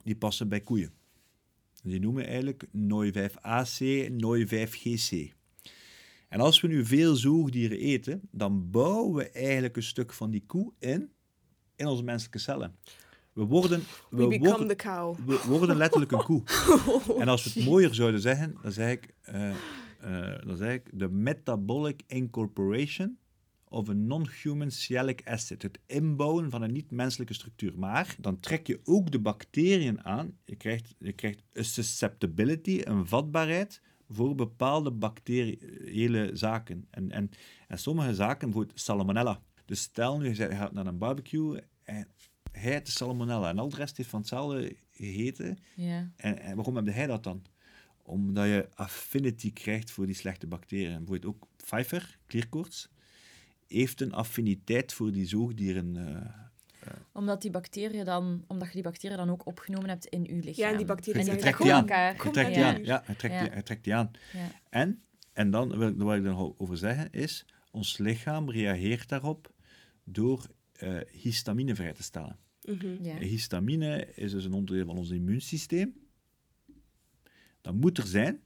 die 0.03 0.15
passen 0.15 0.49
bij 0.49 0.61
koeien. 0.61 0.93
Die 1.83 1.99
noemen 1.99 2.25
eigenlijk 2.25 2.65
NOI5AC, 2.65 4.09
NOI5GC. 4.11 5.33
En 6.29 6.39
als 6.39 6.61
we 6.61 6.67
nu 6.67 6.85
veel 6.85 7.15
zoogdieren 7.15 7.77
eten, 7.79 8.21
dan 8.31 8.71
bouwen 8.71 9.15
we 9.15 9.29
eigenlijk 9.29 9.75
een 9.75 9.83
stuk 9.83 10.13
van 10.13 10.31
die 10.31 10.43
koe 10.45 10.73
in, 10.79 11.11
in 11.75 11.85
onze 11.87 12.03
menselijke 12.03 12.39
cellen. 12.39 12.75
We 13.35 13.43
worden, 13.43 13.83
We 14.09 14.37
worden, 14.37 14.67
the 14.67 14.75
cow. 14.75 15.15
we 15.25 15.41
worden 15.47 15.77
letterlijk 15.77 16.11
een 16.11 16.23
koe. 16.23 16.43
En 17.21 17.27
als 17.27 17.43
we 17.43 17.59
het 17.59 17.69
mooier 17.69 17.93
zouden 17.93 18.21
zeggen, 18.21 18.57
dan 18.61 18.71
zeg 18.71 18.91
ik, 18.91 19.13
eh, 19.21 19.51
dan 20.45 20.57
zeg 20.57 20.73
ik 20.73 20.89
de 20.93 21.09
metabolic 21.09 22.01
incorporation 22.07 23.17
of 23.67 23.87
een 23.87 24.07
non-human 24.07 24.71
sialic 24.71 25.21
acid. 25.25 25.61
Het 25.61 25.79
inbouwen 25.85 26.49
van 26.49 26.61
een 26.61 26.71
niet-menselijke 26.71 27.33
structuur. 27.33 27.79
Maar 27.79 28.15
dan 28.19 28.39
trek 28.39 28.67
je 28.67 28.79
ook 28.83 29.11
de 29.11 29.19
bacteriën 29.19 30.03
aan. 30.03 30.37
Je 30.45 30.55
krijgt, 30.55 30.95
je 30.99 31.11
krijgt 31.11 31.43
een 31.53 31.65
susceptibility, 31.65 32.81
een 32.83 33.07
vatbaarheid 33.07 33.81
voor 34.09 34.35
bepaalde 34.35 34.91
bacteriële 34.91 36.29
zaken. 36.33 36.87
En, 36.89 37.11
en, 37.11 37.29
en 37.67 37.79
sommige 37.79 38.13
zaken, 38.13 38.47
bijvoorbeeld 38.47 38.79
salmonella. 38.79 39.41
Dus 39.65 39.81
stel 39.81 40.17
nu, 40.17 40.27
je 40.35 40.55
gaat 40.55 40.73
naar 40.73 40.85
een 40.85 40.97
barbecue 40.97 41.61
en 41.83 42.07
hij 42.55 42.71
heeft 42.71 42.85
de 42.85 42.91
salmonella 42.91 43.49
en 43.49 43.59
al 43.59 43.69
de 43.69 43.75
rest 43.75 43.97
heeft 43.97 44.09
van 44.09 44.19
hetzelfde 44.19 44.75
gegeten. 44.91 45.57
Ja. 45.75 46.11
En, 46.15 46.39
en 46.39 46.55
waarom 46.55 46.75
heb 46.75 46.85
hij 46.93 47.07
dat 47.07 47.23
dan? 47.23 47.43
Omdat 48.03 48.45
je 48.45 48.69
affinity 48.73 49.53
krijgt 49.53 49.91
voor 49.91 50.05
die 50.05 50.15
slechte 50.15 50.47
bacteriën. 50.47 50.97
Bijvoorbeeld 50.97 51.25
ook 51.25 51.47
Pfeiffer, 51.57 52.17
klierkoorts, 52.25 52.89
heeft 53.67 54.01
een 54.01 54.13
affiniteit 54.13 54.93
voor 54.93 55.11
die 55.11 55.25
zoogdieren. 55.27 55.95
eh, 55.97 56.91
Omdat, 57.11 57.41
die 57.41 57.51
bacteriën 57.51 58.05
dan, 58.05 58.43
omdat 58.47 58.67
je 58.67 58.73
die 58.73 58.83
bacteriën 58.83 59.17
dan 59.17 59.29
ook 59.29 59.45
opgenomen 59.45 59.89
hebt 59.89 60.05
in 60.05 60.23
je 60.23 60.33
lichaam. 60.33 60.53
Ja, 60.65 60.69
en 60.71 60.77
die 60.77 60.85
bacteriën 60.85 61.23
zeggen, 61.23 61.41
trekt 61.41 61.57
trekken 61.57 61.85
die 61.85 61.95
aan. 61.95 62.13
Hij 62.17 62.31
trekt 62.31 62.47
die 62.53 62.57
Ja. 62.63 62.73
aan. 62.73 62.83
Ja, 62.83 63.03
trekt, 63.17 63.33
Ja. 63.33 63.49
Die, 63.49 63.63
trekt 63.63 63.83
die 63.83 63.95
aan. 63.95 64.11
Ja. 64.33 64.47
En, 64.69 65.01
en 65.33 65.51
dan, 65.51 65.77
wil 65.77 65.87
ik- 65.87 65.97
wat 65.97 66.15
ik 66.17 66.23
er 66.23 66.29
nog 66.31 66.53
over 66.57 66.77
zeggen, 66.77 67.11
is 67.11 67.45
ons 67.71 67.97
lichaam 67.97 68.49
reageert 68.51 69.09
daarop 69.09 69.51
door 70.03 70.47
eh, 70.73 70.97
histamine 71.11 71.75
vrij 71.75 71.93
te 71.93 72.03
stellen. 72.03 72.37
Mhm. 72.65 73.03
Ja. 73.03 73.17
Histamine 73.17 74.13
is 74.15 74.31
dus 74.31 74.45
een 74.45 74.53
onderdeel 74.53 74.85
van 74.85 74.97
ons 74.97 75.09
immuunsysteem. 75.09 75.93
Dat 77.61 77.73
moet 77.73 77.97
er 77.97 78.07
zijn. 78.07 78.39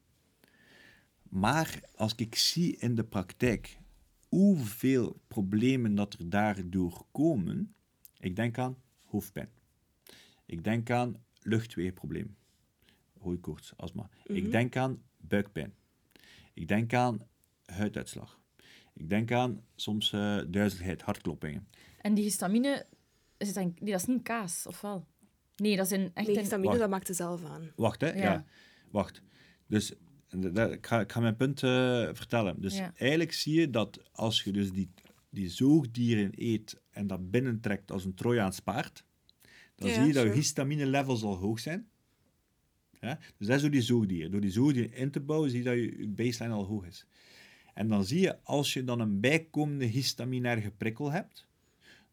Maar 1.29 1.81
als 1.95 2.15
ik 2.15 2.35
zie 2.35 2.77
in 2.77 2.95
de 2.95 3.03
praktijk 3.03 3.79
hoeveel 4.27 5.21
problemen 5.27 5.95
dat 5.95 6.13
er 6.13 6.29
daardoor 6.29 7.05
komen, 7.11 7.73
ik 8.19 8.35
denk 8.35 8.57
aan 8.57 8.77
hoofdpijn. 9.05 9.49
Ik 10.45 10.63
denk 10.63 10.89
aan 10.89 11.23
luchtweegprobleem. 11.41 12.35
Hooikoorts, 13.19 13.73
astma. 13.77 14.09
Mhm. 14.25 14.37
Ik 14.37 14.51
denk 14.51 14.75
aan 14.75 15.01
buikpijn. 15.17 15.73
Ik 16.53 16.67
denk 16.67 16.93
aan 16.93 17.27
huiduitslag. 17.65 18.39
Ik 18.93 19.09
denk 19.09 19.31
aan 19.31 19.63
soms 19.75 20.11
eh 20.11 20.39
duizeligheid, 20.47 21.01
hartkloppingen. 21.01 21.67
En 22.01 22.13
die 22.13 22.23
histamine, 22.23 22.85
is 23.39 23.47
het 23.47 23.55
dan, 23.55 23.73
nee, 23.79 23.91
dat 23.91 23.99
is 24.01 24.05
niet 24.07 24.23
kaas, 24.23 24.65
of 24.67 24.81
wel? 24.81 25.05
Nee, 25.55 25.75
dat 25.75 25.85
is 25.85 25.91
een, 25.91 26.11
echt 26.13 26.27
Nee, 26.27 26.35
een... 26.35 26.41
histamine, 26.41 26.77
dat 26.77 26.89
maakt 26.89 27.07
het 27.07 27.17
zelf 27.17 27.45
aan. 27.45 27.71
Wacht, 27.75 28.01
hè? 28.01 28.07
Ja. 28.11 28.21
Ja. 28.21 28.45
Wacht. 28.91 29.21
Dus 29.67 29.93
dat- 30.29 30.71
ik, 30.71 30.87
ga, 30.87 30.99
ik 30.99 31.11
ga 31.11 31.19
mijn 31.19 31.35
punt 31.35 31.63
eh, 31.63 31.69
vertellen. 32.13 32.61
Dus 32.61 32.77
Ja. 32.77 32.91
eigenlijk 32.95 33.33
zie 33.33 33.59
je 33.59 33.69
dat 33.69 34.09
als 34.11 34.43
je 34.43 34.51
dus 34.51 34.71
die, 34.71 34.89
die 35.29 35.49
zoogdieren 35.49 36.31
eet 36.35 36.81
en 36.89 37.07
dat 37.07 37.31
binnentrekt 37.31 37.91
als 37.91 38.05
een 38.05 38.13
Trojaans 38.13 38.59
paard, 38.59 39.03
dan 39.75 39.89
Ja, 39.89 39.93
zie 39.95 40.03
je 40.05 40.13
dat 40.13 40.23
je 40.23 40.31
histamine 40.31 40.85
levels 40.85 41.23
al 41.23 41.35
hoog 41.35 41.59
zijn. 41.59 41.89
Ja? 42.99 43.19
Dus 43.37 43.47
dat 43.47 43.55
is 43.55 43.61
door 43.61 43.71
die 43.71 43.81
zoogdieren. 43.81 44.31
Door 44.31 44.41
die 44.41 44.51
zoogdieren 44.51 44.93
in 44.93 45.11
te 45.11 45.19
bouwen, 45.19 45.49
zie 45.49 45.59
je 45.59 45.65
dat 45.65 45.73
je, 45.75 45.97
je 45.97 46.07
baseline 46.07 46.55
al 46.55 46.65
hoog 46.65 46.85
is. 46.85 47.05
En 47.73 47.87
dan 47.87 48.05
zie 48.05 48.19
je, 48.19 48.43
als 48.43 48.73
je 48.73 48.83
dan 48.83 48.99
een 48.99 49.19
bijkomende 49.19 49.85
histaminaire 49.85 50.71
prikkel 50.71 51.11
hebt, 51.11 51.47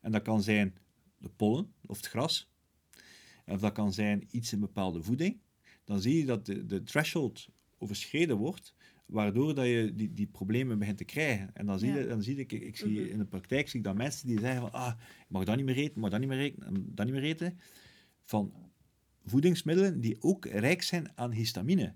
en 0.00 0.12
dat 0.12 0.22
kan 0.22 0.42
zijn 0.42 0.74
de 1.18 1.28
pollen 1.36 1.72
of 1.86 1.96
het 1.96 2.06
gras, 2.06 2.50
of 3.46 3.60
dat 3.60 3.72
kan 3.72 3.92
zijn 3.92 4.26
iets 4.30 4.52
in 4.52 4.60
bepaalde 4.60 5.02
voeding, 5.02 5.38
dan 5.84 6.00
zie 6.00 6.18
je 6.18 6.24
dat 6.24 6.46
de, 6.46 6.66
de 6.66 6.82
threshold 6.82 7.48
overschreden 7.78 8.36
wordt, 8.36 8.74
waardoor 9.06 9.54
dat 9.54 9.66
je 9.66 9.92
die, 9.94 10.12
die 10.12 10.26
problemen 10.26 10.78
begint 10.78 10.98
te 10.98 11.04
krijgen. 11.04 11.54
En 11.54 11.66
dan 11.66 11.78
zie, 11.78 11.88
Ja. 11.88 11.96
je, 11.98 12.06
dan 12.06 12.22
zie 12.22 12.36
ik, 12.36 12.52
ik 12.52 12.76
zie 12.76 13.00
Mhm. 13.00 13.10
in 13.10 13.18
de 13.18 13.24
praktijk 13.24 13.68
zie 13.68 13.78
ik 13.78 13.84
dat 13.84 13.96
mensen 13.96 14.26
die 14.26 14.40
zeggen 14.40 14.60
van, 14.60 14.72
ah, 14.72 14.92
ik 15.20 15.24
mag 15.28 15.44
dat 15.44 15.56
niet 15.56 15.64
meer 15.64 15.76
eten, 15.76 16.00
mag 16.00 16.10
dat 16.10 16.20
niet 16.20 16.28
meer 16.28 16.38
eten, 16.38 16.86
dat 16.94 17.04
niet 17.06 17.14
meer 17.14 17.24
eten, 17.24 17.58
van 18.24 18.52
voedingsmiddelen 19.24 20.00
die 20.00 20.16
ook 20.22 20.44
rijk 20.46 20.82
zijn 20.82 21.10
aan 21.18 21.32
histamine. 21.32 21.94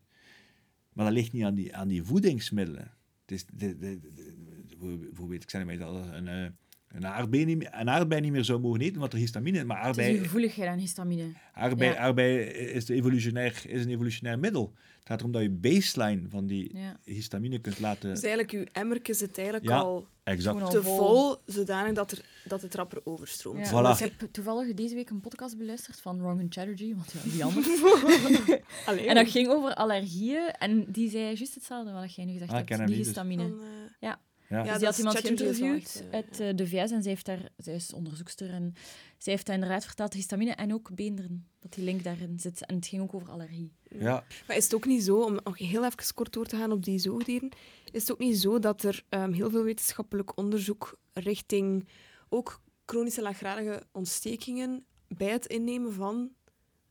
Maar 0.92 1.04
dat 1.04 1.14
ligt 1.14 1.32
niet 1.32 1.42
aan 1.44 1.54
die, 1.54 1.76
aan 1.76 1.88
die 1.88 2.02
voedingsmiddelen. 2.02 2.94
Het 3.20 3.30
is 3.32 3.44
de, 3.46 3.76
de, 3.78 3.98
de- 4.00 4.98
bijvoorbeeld, 4.98 5.42
ik 5.42 5.50
zei 5.50 5.64
mij 5.64 5.76
dat 5.76 6.06
een, 6.06 6.28
eh, 6.28 6.50
een, 6.92 7.06
aardbei 7.06 7.44
niet, 7.44 7.56
meer- 7.58 7.70
een 7.72 7.90
aardbei 7.90 8.20
niet 8.20 8.32
meer 8.32 8.44
zou 8.44 8.60
mogen 8.60 8.80
eten, 8.80 9.00
want 9.00 9.12
er 9.12 9.18
histamine 9.18 9.64
maar 9.64 9.76
Het 9.76 9.84
is 9.84 9.86
aardbei, 10.02 10.16
een 10.18 10.24
gevoeligheid 10.24 10.68
aan 10.68 10.78
histamine. 10.78 11.32
Aardbei, 11.52 11.90
Ja. 11.90 11.96
aardbei 11.96 12.38
is, 12.48 12.84
de 12.84 12.94
evolutionair, 12.94 13.62
is 13.66 13.84
een 13.84 13.90
evolutionair 13.90 14.38
middel. 14.38 14.72
Het 14.98 15.08
gaat 15.08 15.18
erom 15.20 15.32
dat 15.32 15.42
je 15.42 15.50
baseline 15.50 16.22
van 16.28 16.46
die 16.46 16.76
Ja. 16.78 16.96
histamine 17.04 17.58
kunt 17.58 17.78
laten... 17.80 18.08
Dus 18.10 18.22
eigenlijk, 18.22 18.52
uw 18.52 18.64
emmertje 18.72 19.14
zit 19.14 19.38
eigenlijk 19.38 19.68
Ja. 19.68 19.78
al 19.78 20.06
Exact. 20.24 20.70
Te 20.70 20.82
vol. 20.82 21.36
zodanig 21.46 21.92
dat, 21.92 22.10
er, 22.12 22.24
dat 22.44 22.62
het 22.62 22.74
rapper 22.74 23.00
overstroomt. 23.04 23.68
Ja. 23.68 23.94
Voilà. 23.96 24.02
Ik 24.04 24.12
heb 24.18 24.28
toevallig 24.32 24.74
deze 24.74 24.94
week 24.94 25.10
een 25.10 25.20
podcast 25.20 25.58
beluisterd 25.58 26.00
van 26.00 26.20
Roman 26.20 26.46
Chatterjee, 26.48 26.94
want 26.94 27.12
ja, 27.12 27.30
die 27.30 27.44
anders. 27.44 27.66
En 29.06 29.14
dat 29.14 29.30
ging 29.30 29.48
over 29.48 29.74
allergieën 29.74 30.50
en 30.58 30.84
die 30.92 31.10
zei 31.10 31.24
juist 31.24 31.54
hetzelfde 31.54 31.92
wat 31.92 32.14
jij 32.14 32.24
nu 32.24 32.32
gezegd 32.32 32.50
Ah, 32.52 32.56
hebt, 32.56 32.68
die 32.86 32.96
dus- 32.96 32.96
histamine. 32.96 33.42
van, 33.42 33.58
eh, 33.60 33.66
Ja. 34.00 34.20
Ja, 34.50 34.62
dus 34.62 34.76
die 34.76 34.86
had 34.86 34.98
iemand 34.98 35.18
geïnterviewd 35.18 36.04
uit 36.10 36.40
eh, 36.40 36.56
de 36.56 36.66
VS 36.66 36.90
en 36.90 37.02
zij, 37.02 37.10
heeft 37.10 37.26
daar, 37.26 37.48
zij 37.56 37.74
is 37.74 37.92
onderzoekster 37.92 38.50
en 38.50 38.74
zij 39.18 39.32
heeft 39.32 39.46
daar 39.46 39.54
inderdaad 39.54 39.84
verteld 39.84 40.12
histamine 40.12 40.52
en 40.52 40.74
ook 40.74 40.94
beenderen, 40.94 41.48
dat 41.58 41.72
die 41.72 41.84
link 41.84 42.04
daarin 42.04 42.38
zit. 42.38 42.66
En 42.66 42.74
het 42.74 42.86
ging 42.86 43.02
ook 43.02 43.14
over 43.14 43.30
allergie. 43.30 43.72
ja. 43.98 44.24
Maar 44.46 44.56
is 44.56 44.64
het 44.64 44.74
ook 44.74 44.86
niet 44.86 45.02
zo, 45.02 45.22
om 45.22 45.38
nog 45.44 45.58
heel 45.58 45.84
even 45.84 46.14
kort 46.14 46.32
door 46.32 46.46
te 46.46 46.56
gaan 46.56 46.72
op 46.72 46.84
die 46.84 46.98
zoogdieren, 46.98 47.48
is 47.92 48.00
het 48.00 48.12
ook 48.12 48.18
niet 48.18 48.38
zo 48.38 48.58
dat 48.58 48.82
er 48.82 49.04
ehm, 49.08 49.32
heel 49.32 49.50
veel 49.50 49.62
wetenschappelijk 49.62 50.36
onderzoek 50.36 50.98
richting 51.12 51.88
ook 52.28 52.60
chronische 52.86 53.22
laaggradige 53.22 53.82
ontstekingen 53.92 54.84
bij 55.08 55.30
het 55.30 55.46
innemen 55.46 55.92
van 55.92 56.30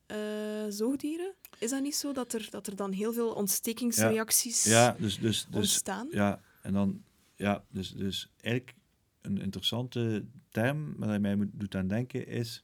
eh, 0.05 0.17
zoogdieren? 0.69 1.33
Is 1.57 1.69
dat 1.69 1.81
niet 1.81 1.95
zo 1.95 2.11
dat 2.11 2.33
er, 2.33 2.47
dat 2.49 2.67
er 2.67 2.75
dan 2.75 2.91
heel 2.91 3.13
veel 3.13 3.31
ontstekingsreacties 3.31 4.63
ja, 4.63 4.95
dus... 4.99 5.19
dus, 5.19 5.45
dus 5.49 5.55
ontstaan? 5.55 6.07
ja, 6.11 6.41
en 6.61 6.73
dan... 6.73 7.03
Ja, 7.39 7.63
dus, 7.69 7.91
dus 7.91 8.31
eigenlijk 8.41 8.75
een 9.21 9.37
interessante 9.41 10.25
term 10.49 10.95
waar 10.97 11.13
je 11.13 11.19
mij 11.19 11.35
moet, 11.35 11.47
doet 11.53 11.75
aan 11.75 11.87
denken 11.87 12.27
is... 12.27 12.63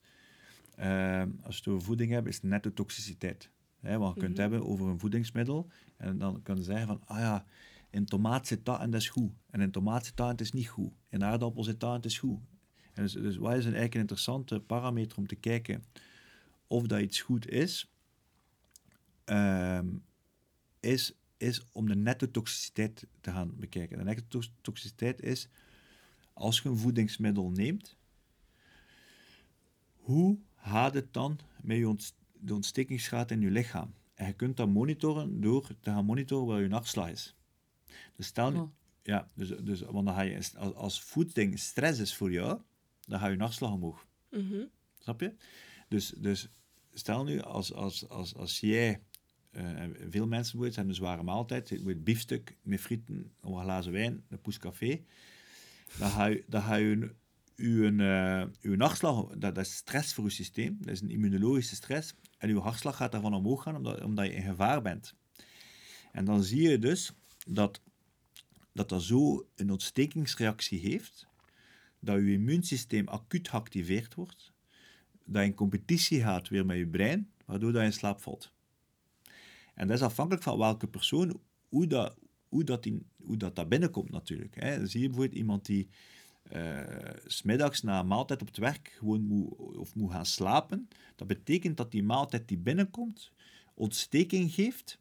eh, 0.75 1.23
als 1.43 1.55
je 1.55 1.61
het 1.63 1.67
over 1.67 1.85
voeding 1.85 2.11
hebt, 2.11 2.27
is 2.27 2.41
nettotoxiciteit. 2.41 3.49
Hè, 3.79 3.97
want 3.97 4.13
je 4.15 4.19
kunt 4.21 4.33
Mhm. 4.33 4.41
het 4.41 4.51
hebben 4.51 4.69
over 4.69 4.87
een 4.87 4.99
voedingsmiddel 4.99 5.67
en 5.97 6.17
dan 6.17 6.41
kan 6.41 6.55
je 6.55 6.63
zeggen 6.63 6.87
van, 6.87 7.01
ah 7.05 7.17
ja, 7.19 7.45
in 7.89 8.05
tomaat 8.05 8.47
zit 8.47 8.65
dat 8.65 8.79
en 8.79 8.89
dat 8.89 9.01
is 9.01 9.09
goed. 9.09 9.31
En 9.49 9.61
in 9.61 9.71
tomaat 9.71 10.05
zit 10.05 10.17
dat 10.17 10.25
en 10.25 10.31
het 10.31 10.41
is 10.41 10.51
niet 10.51 10.67
goed. 10.67 10.91
In 11.09 11.23
aardappel 11.23 11.63
zit 11.63 11.79
dat 11.79 11.89
en 11.89 11.95
het 11.95 12.05
is 12.05 12.19
goed. 12.19 12.39
En 12.93 13.03
dus, 13.03 13.13
dus 13.13 13.37
wat 13.37 13.51
is 13.51 13.57
een, 13.57 13.63
eigenlijk 13.63 13.93
een 13.93 13.99
interessante 13.99 14.59
parameter 14.59 15.17
om 15.17 15.27
te 15.27 15.35
kijken 15.35 15.83
of 16.67 16.87
dat 16.87 17.01
iets 17.01 17.21
goed 17.21 17.49
is, 17.49 17.91
ehm, 19.25 19.87
is, 20.79 21.13
is 21.37 21.61
om 21.71 21.87
de 21.87 21.95
nettotoxiciteit 21.95 23.07
te 23.21 23.31
gaan 23.31 23.51
bekijken. 23.59 23.97
De 23.97 24.03
nettotoxiciteit 24.03 25.21
is, 25.21 25.47
als 26.33 26.59
je 26.61 26.69
een 26.69 26.77
voedingsmiddel 26.77 27.49
neemt, 27.49 27.97
hoe 29.95 30.37
gaat 30.55 30.93
het 30.93 31.13
dan 31.13 31.39
met 31.61 31.77
je 31.77 31.87
ontst- 31.87 32.15
de 32.33 32.53
ontstekingsgraad 32.53 33.31
in 33.31 33.41
je 33.41 33.51
lichaam? 33.51 33.93
En 34.13 34.27
je 34.27 34.33
kunt 34.33 34.57
dat 34.57 34.69
monitoren 34.69 35.41
door 35.41 35.67
te 35.79 35.89
gaan 35.89 36.05
monitoren 36.05 36.47
waar 36.47 36.61
je 36.61 36.67
nachtslag 36.67 37.09
is. 37.09 37.35
Dus 38.15 38.25
stel, 38.27 38.51
nu- 38.51 38.57
Oh. 38.59 38.69
ja, 39.03 39.29
dus, 39.33 39.49
dus, 39.49 39.81
want 39.81 40.05
dan 40.05 40.15
ga 40.15 40.21
je, 40.21 40.35
als, 40.57 40.73
als 40.73 41.01
voeding 41.01 41.59
stress 41.59 41.99
is 41.99 42.15
voor 42.15 42.31
jou, 42.31 42.61
dan 43.07 43.19
ga 43.19 43.27
je 43.27 43.35
nachtslag 43.35 43.71
omhoog. 43.71 44.05
Mhm. 44.31 44.63
Snap 44.99 45.19
je? 45.21 45.35
Dus, 45.89 46.09
dus 46.17 46.49
stel 46.93 47.23
nu, 47.23 47.39
als, 47.41 47.73
als, 47.73 48.09
als, 48.09 48.35
als 48.35 48.59
jij, 48.59 49.01
en 49.55 49.95
veel 50.09 50.27
mensen 50.27 50.29
bijvoorbeeld 50.29 50.75
hebben 50.75 50.93
een 50.93 50.99
zware 50.99 51.23
maaltijd, 51.23 51.83
met 51.83 52.03
biefstuk, 52.03 52.57
met 52.61 52.79
frieten, 52.79 53.31
een 53.41 53.59
glazen 53.59 53.91
wijn, 53.91 54.23
een 54.29 54.41
poes 54.41 54.57
café, 54.57 55.01
dan 55.97 56.09
ga 56.09 56.25
je, 56.25 56.43
dan 56.47 56.79
je 56.81 57.13
eh, 57.55 58.69
uw 58.69 58.75
nachtslag, 58.75 59.27
dat, 59.27 59.55
dat 59.55 59.65
is 59.65 59.75
stress 59.75 60.13
voor 60.13 60.23
je 60.23 60.29
systeem, 60.29 60.77
dat 60.79 60.89
is 60.89 61.01
een 61.01 61.09
immunologische 61.09 61.75
stress, 61.75 62.13
en 62.37 62.49
uw 62.49 62.59
hartslag 62.59 62.95
gaat 62.95 63.11
daarvan 63.11 63.33
omhoog 63.33 63.63
gaan, 63.63 63.75
omdat, 63.75 64.03
omdat 64.03 64.25
je 64.25 64.33
in 64.33 64.43
gevaar 64.43 64.81
bent. 64.81 65.15
En 66.11 66.25
dan 66.25 66.43
zie 66.43 66.69
je 66.69 66.79
dus 66.79 67.11
dat 67.47 67.81
dat, 68.75 68.89
dat 68.89 69.03
zo 69.03 69.47
een 69.55 69.71
ontstekingsreactie 69.71 70.79
heeft, 70.79 71.27
dat 71.99 72.15
je 72.19 72.31
immuunsysteem 72.31 73.07
acuut 73.07 73.49
geactiveerd 73.49 74.15
wordt, 74.15 74.53
dat 75.25 75.41
je 75.41 75.47
in 75.47 75.53
competitie 75.53 76.21
gaat 76.21 76.49
weer 76.49 76.65
met 76.65 76.77
je 76.77 76.87
brein, 76.87 77.31
waardoor 77.45 77.71
dat 77.71 77.81
je 77.81 77.87
in 77.87 77.93
slaap 77.93 78.21
valt. 78.21 78.53
En 79.75 79.87
dat 79.87 79.97
is 79.97 80.03
afhankelijk 80.03 80.43
van 80.43 80.57
welke 80.57 80.87
persoon, 80.87 81.39
hoe 81.69 81.87
dat, 81.87 82.15
hoe 82.49 82.63
dat, 82.63 82.83
die, 82.83 83.05
hoe 83.23 83.37
dat, 83.37 83.55
dat 83.55 83.69
binnenkomt 83.69 84.11
natuurlijk. 84.11 84.55
Hè. 84.59 84.77
Dan 84.77 84.87
zie 84.87 85.01
je 85.01 85.07
bijvoorbeeld 85.07 85.37
iemand 85.37 85.65
die 85.65 85.89
eh, 86.43 86.79
s 87.25 87.37
smiddags 87.37 87.81
na 87.81 87.99
een 87.99 88.07
maaltijd 88.07 88.41
op 88.41 88.47
het 88.47 88.57
werk 88.57 88.95
gewoon 88.97 89.21
moet, 89.21 89.57
of 89.77 89.95
moet 89.95 90.11
gaan 90.11 90.25
slapen. 90.25 90.87
Dat 91.15 91.27
betekent 91.27 91.77
dat 91.77 91.91
die 91.91 92.03
maaltijd 92.03 92.47
die 92.47 92.57
binnenkomt, 92.57 93.31
ontsteking 93.73 94.53
geeft 94.53 94.99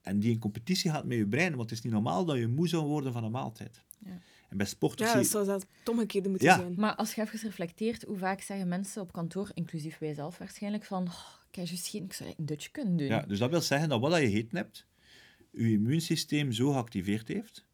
en 0.00 0.18
die 0.18 0.30
in 0.32 0.38
competitie 0.38 0.90
gaat 0.90 1.04
met 1.04 1.18
je 1.18 1.26
brein, 1.26 1.56
want 1.56 1.70
het 1.70 1.78
is 1.78 1.84
niet 1.84 1.92
normaal 1.92 2.24
dat 2.24 2.36
je 2.36 2.46
moe 2.48 2.68
zou 2.68 2.86
worden 2.86 3.12
van 3.12 3.24
een 3.24 3.30
maaltijd. 3.30 3.84
Ja. 3.98 4.18
En 4.48 4.56
bij 4.56 4.66
sporters 4.66 5.08
Ja, 5.12 5.14
zie 5.14 5.22
dat 5.22 5.30
zou 5.30 5.46
dat 5.46 5.66
het 5.78 5.88
omgekeerde 5.88 6.28
moeten 6.28 6.48
Ja. 6.48 6.56
zijn. 6.56 6.74
Maar 6.76 6.94
als 6.94 7.14
je 7.14 7.20
even 7.20 7.38
reflecteert, 7.40 8.02
hoe 8.02 8.18
vaak 8.18 8.40
zeggen 8.40 8.68
mensen 8.68 9.02
op 9.02 9.12
kantoor, 9.12 9.50
inclusief 9.54 9.98
wij 9.98 10.14
zelf 10.14 10.38
waarschijnlijk, 10.38 10.84
van 10.84 11.02
oh, 11.06 11.24
ik 11.50 11.56
heb 11.56 11.66
juist 11.66 11.86
geen, 11.86 12.04
ik 12.04 12.12
zou 12.12 12.34
een 12.36 12.46
dutje 12.46 12.70
kunnen 12.70 12.96
doen. 12.96 13.06
Ja, 13.06 13.20
dus 13.20 13.38
dat 13.38 13.50
wil 13.50 13.60
zeggen 13.60 13.88
dat 13.88 14.00
wat 14.00 14.20
je 14.20 14.26
gegeten 14.26 14.56
hebt, 14.56 14.86
je 15.50 15.70
immuunsysteem 15.72 16.52
zo 16.52 16.72
geactiveerd 16.72 17.28
heeft, 17.28 17.66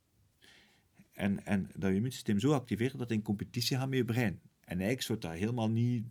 en, 1.13 1.47
en 1.47 1.71
dat 1.75 1.91
je 1.91 1.97
immuunsysteem 1.97 2.41
zo 2.41 2.53
activeert 2.53 2.93
dat 2.93 3.01
het 3.01 3.11
in 3.11 3.23
competitie 3.23 3.77
gaat 3.77 3.89
met 3.89 3.99
je 3.99 4.05
brein. 4.05 4.41
En 4.61 4.81
eigenlijk 4.81 5.03
zou 5.03 5.19
dat 5.19 5.33
helemaal 5.33 5.71
niet 5.71 6.05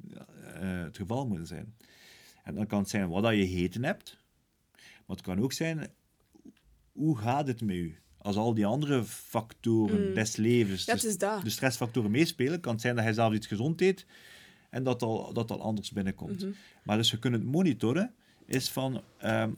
eh, 0.43 0.81
het 0.83 0.97
geval 0.97 1.27
moeten 1.27 1.47
zijn. 1.47 1.75
En 2.43 2.55
dan 2.55 2.67
kan 2.67 2.79
het 2.79 2.89
zijn 2.89 3.09
wat 3.09 3.23
dat 3.23 3.33
je 3.33 3.47
gegeten 3.47 3.83
hebt, 3.83 4.17
maar 4.73 5.15
het 5.15 5.21
kan 5.21 5.39
ook 5.41 5.53
zijn, 5.53 5.89
hoe 6.91 7.17
gaat 7.17 7.47
het 7.47 7.61
met 7.61 7.75
je? 7.75 7.95
Als 8.17 8.35
al 8.35 8.53
die 8.53 8.65
andere 8.65 9.03
factoren 9.03 10.07
Mm. 10.07 10.13
des 10.13 10.35
levens, 10.35 10.85
Ja, 10.85 10.93
het 10.93 11.01
dus 11.01 11.17
de 11.17 11.49
stressfactoren 11.49 12.11
meespelen, 12.11 12.59
kan 12.59 12.71
het 12.71 12.81
zijn 12.81 12.95
dat 12.95 13.03
hij 13.03 13.13
zelf 13.13 13.33
iets 13.33 13.47
gezond 13.47 13.81
eet 13.81 14.05
en 14.75 14.83
dat 14.83 15.01
al, 15.01 15.33
dat 15.33 15.51
al 15.51 15.61
anders 15.61 15.91
binnenkomt. 15.91 16.41
Mhm. 16.41 16.51
Maar 16.83 16.97
dus 16.97 17.11
je 17.11 17.19
kunt 17.19 17.33
het 17.33 17.43
monitoren, 17.43 18.13
is 18.45 18.69
van, 18.69 19.01
ehm, 19.17 19.51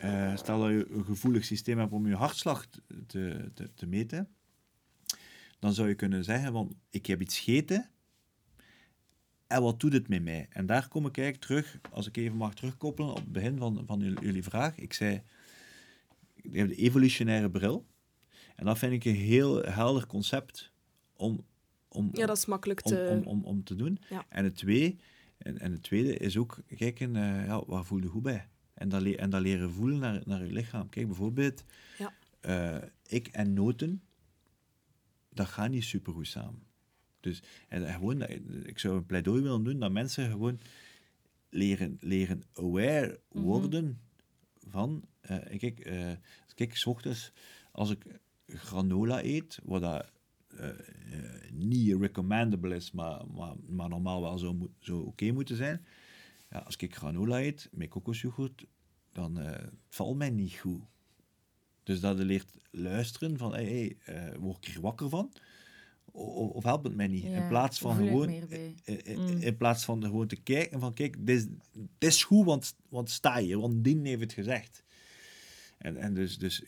eh, 0.00 0.36
stel 0.36 0.60
dat 0.60 0.70
je 0.70 0.86
een 0.90 1.04
gevoelig 1.04 1.44
systeem 1.44 1.78
hebt 1.78 1.92
om 1.92 2.06
je 2.06 2.14
hartslag 2.14 2.66
te, 3.06 3.50
te, 3.54 3.70
te 3.74 3.86
meten, 3.86 4.28
dan 5.58 5.72
zou 5.72 5.88
je 5.88 5.94
kunnen 5.94 6.24
zeggen 6.24 6.52
van, 6.52 6.76
ik 6.90 7.06
heb 7.06 7.20
iets 7.20 7.38
gegeten 7.38 7.90
en 9.46 9.62
wat 9.62 9.80
doet 9.80 9.92
het 9.92 10.08
met 10.08 10.22
mij? 10.22 10.46
En 10.50 10.66
daar 10.66 10.88
kom 10.88 11.06
ik 11.06 11.18
eigenlijk 11.18 11.46
terug, 11.46 11.80
als 11.90 12.06
ik 12.06 12.16
even 12.16 12.36
mag 12.36 12.54
terugkoppelen 12.54 13.10
op 13.10 13.16
het 13.16 13.32
begin 13.32 13.58
van, 13.58 13.82
van 13.86 14.00
jullie, 14.00 14.20
jullie 14.20 14.42
vraag. 14.42 14.76
Ik 14.76 14.92
zei, 14.92 15.22
je 16.34 16.58
hebt 16.58 16.68
de 16.68 16.76
evolutionaire 16.76 17.50
bril. 17.50 17.86
En 18.56 18.64
dat 18.64 18.78
vind 18.78 18.92
ik 18.92 19.04
een 19.04 19.20
heel 19.20 19.62
helder 19.62 20.06
concept 20.06 20.72
om, 21.12 21.44
om, 21.92 22.10
Ja, 22.12 22.26
dat 22.26 22.36
is 22.36 22.46
makkelijk 22.46 22.84
om, 22.84 22.92
te... 22.92 23.08
om, 23.10 23.22
om, 23.26 23.44
om 23.44 23.64
te 23.64 23.74
doen. 23.74 23.98
Ja. 24.08 24.26
En 24.28 24.44
het 24.44 24.56
twee, 24.56 24.98
En, 25.38 25.58
en 25.58 25.72
het 25.72 25.82
tweede 25.82 26.16
is 26.16 26.36
ook 26.36 26.58
kijken, 26.76 27.14
uh, 27.14 27.46
ja, 27.46 27.64
waar 27.66 27.84
voel 27.84 28.00
je 28.00 28.08
goed 28.08 28.22
bij? 28.22 28.48
En 28.74 28.88
dat, 28.88 29.02
en 29.02 29.30
dat 29.30 29.40
leren 29.40 29.70
voelen 29.70 29.98
naar, 29.98 30.22
naar 30.24 30.44
je 30.44 30.52
lichaam. 30.52 30.88
Kijk, 30.88 31.06
bijvoorbeeld, 31.06 31.64
ja. 31.98 32.12
uh, 32.42 32.88
ik 33.06 33.26
en 33.26 33.52
noten, 33.52 34.02
dat 35.28 35.46
gaat 35.46 35.70
niet 35.70 35.84
super 35.84 36.12
goed 36.12 36.26
samen. 36.26 36.62
Dus 37.20 37.42
en 37.68 37.94
gewoon, 37.94 38.22
ik 38.64 38.78
zou 38.78 38.96
een 38.96 39.06
pleidooi 39.06 39.42
willen 39.42 39.64
doen 39.64 39.78
dat 39.78 39.92
mensen 39.92 40.30
gewoon 40.30 40.60
leren, 41.50 41.96
leren 42.00 42.42
aware 42.52 43.20
worden 43.28 43.84
mm 43.84 43.98
-hmm. 44.60 44.70
van. 44.70 45.04
Uh, 45.30 45.58
kijk, 45.58 45.86
uh, 45.86 46.12
kijk, 46.54 46.76
s 46.76 46.86
ochtends 46.86 47.32
als 47.72 47.90
ik 47.90 48.04
granola 48.46 49.24
eet, 49.24 49.58
wat 49.64 49.80
dat 49.80 50.10
niet 51.52 51.96
recommendable 52.00 52.74
is, 52.74 52.90
maar, 52.90 53.26
maar, 53.26 53.54
maar 53.66 53.88
normaal 53.88 54.20
wel 54.20 54.38
zo, 54.38 54.70
zo 54.78 54.98
oké 54.98 55.08
okay 55.08 55.30
moeten 55.30 55.56
zijn. 55.56 55.84
Ja, 56.50 56.58
als 56.58 56.76
ik 56.76 56.94
granola 56.94 57.40
eet 57.40 57.68
met 57.72 57.88
kokosjoghurt, 57.88 58.64
dan 59.12 59.38
valt 59.88 60.16
mij 60.16 60.30
niet 60.30 60.54
goed. 60.54 60.82
Dus 61.82 62.00
dat 62.00 62.18
je 62.18 62.24
leert 62.24 62.52
luisteren 62.70 63.38
van, 63.38 63.52
hey, 63.52 63.96
hey 63.98 64.38
word 64.38 64.68
ik 64.68 64.74
er 64.74 64.80
wakker 64.80 65.08
van? 65.08 65.32
Of, 66.12 66.50
of 66.50 66.64
helpt 66.64 66.84
het 66.84 66.96
mij 66.96 67.06
niet? 67.06 67.22
Ja, 67.22 67.42
in 67.42 67.48
plaats 67.48 67.78
van 67.78 67.96
gewoon, 67.96 68.28
in, 68.28 68.78
Mm. 68.84 69.36
in, 69.40 69.56
plaats 69.56 69.84
van 69.84 70.02
gewoon 70.02 70.26
te 70.26 70.36
kijken 70.36 70.80
van, 70.80 70.94
kijk, 70.94 71.26
dit 71.26 71.36
is, 71.36 71.46
dit 71.98 72.10
is 72.10 72.24
goed, 72.24 72.44
want, 72.44 72.76
want 72.88 73.10
sta 73.10 73.38
hier, 73.38 73.58
want 73.58 73.84
die 73.84 74.00
heeft 74.02 74.20
het 74.20 74.32
gezegd. 74.32 74.84
En, 75.78 75.96
en 75.96 76.14
dus, 76.14 76.38
dus 76.38 76.62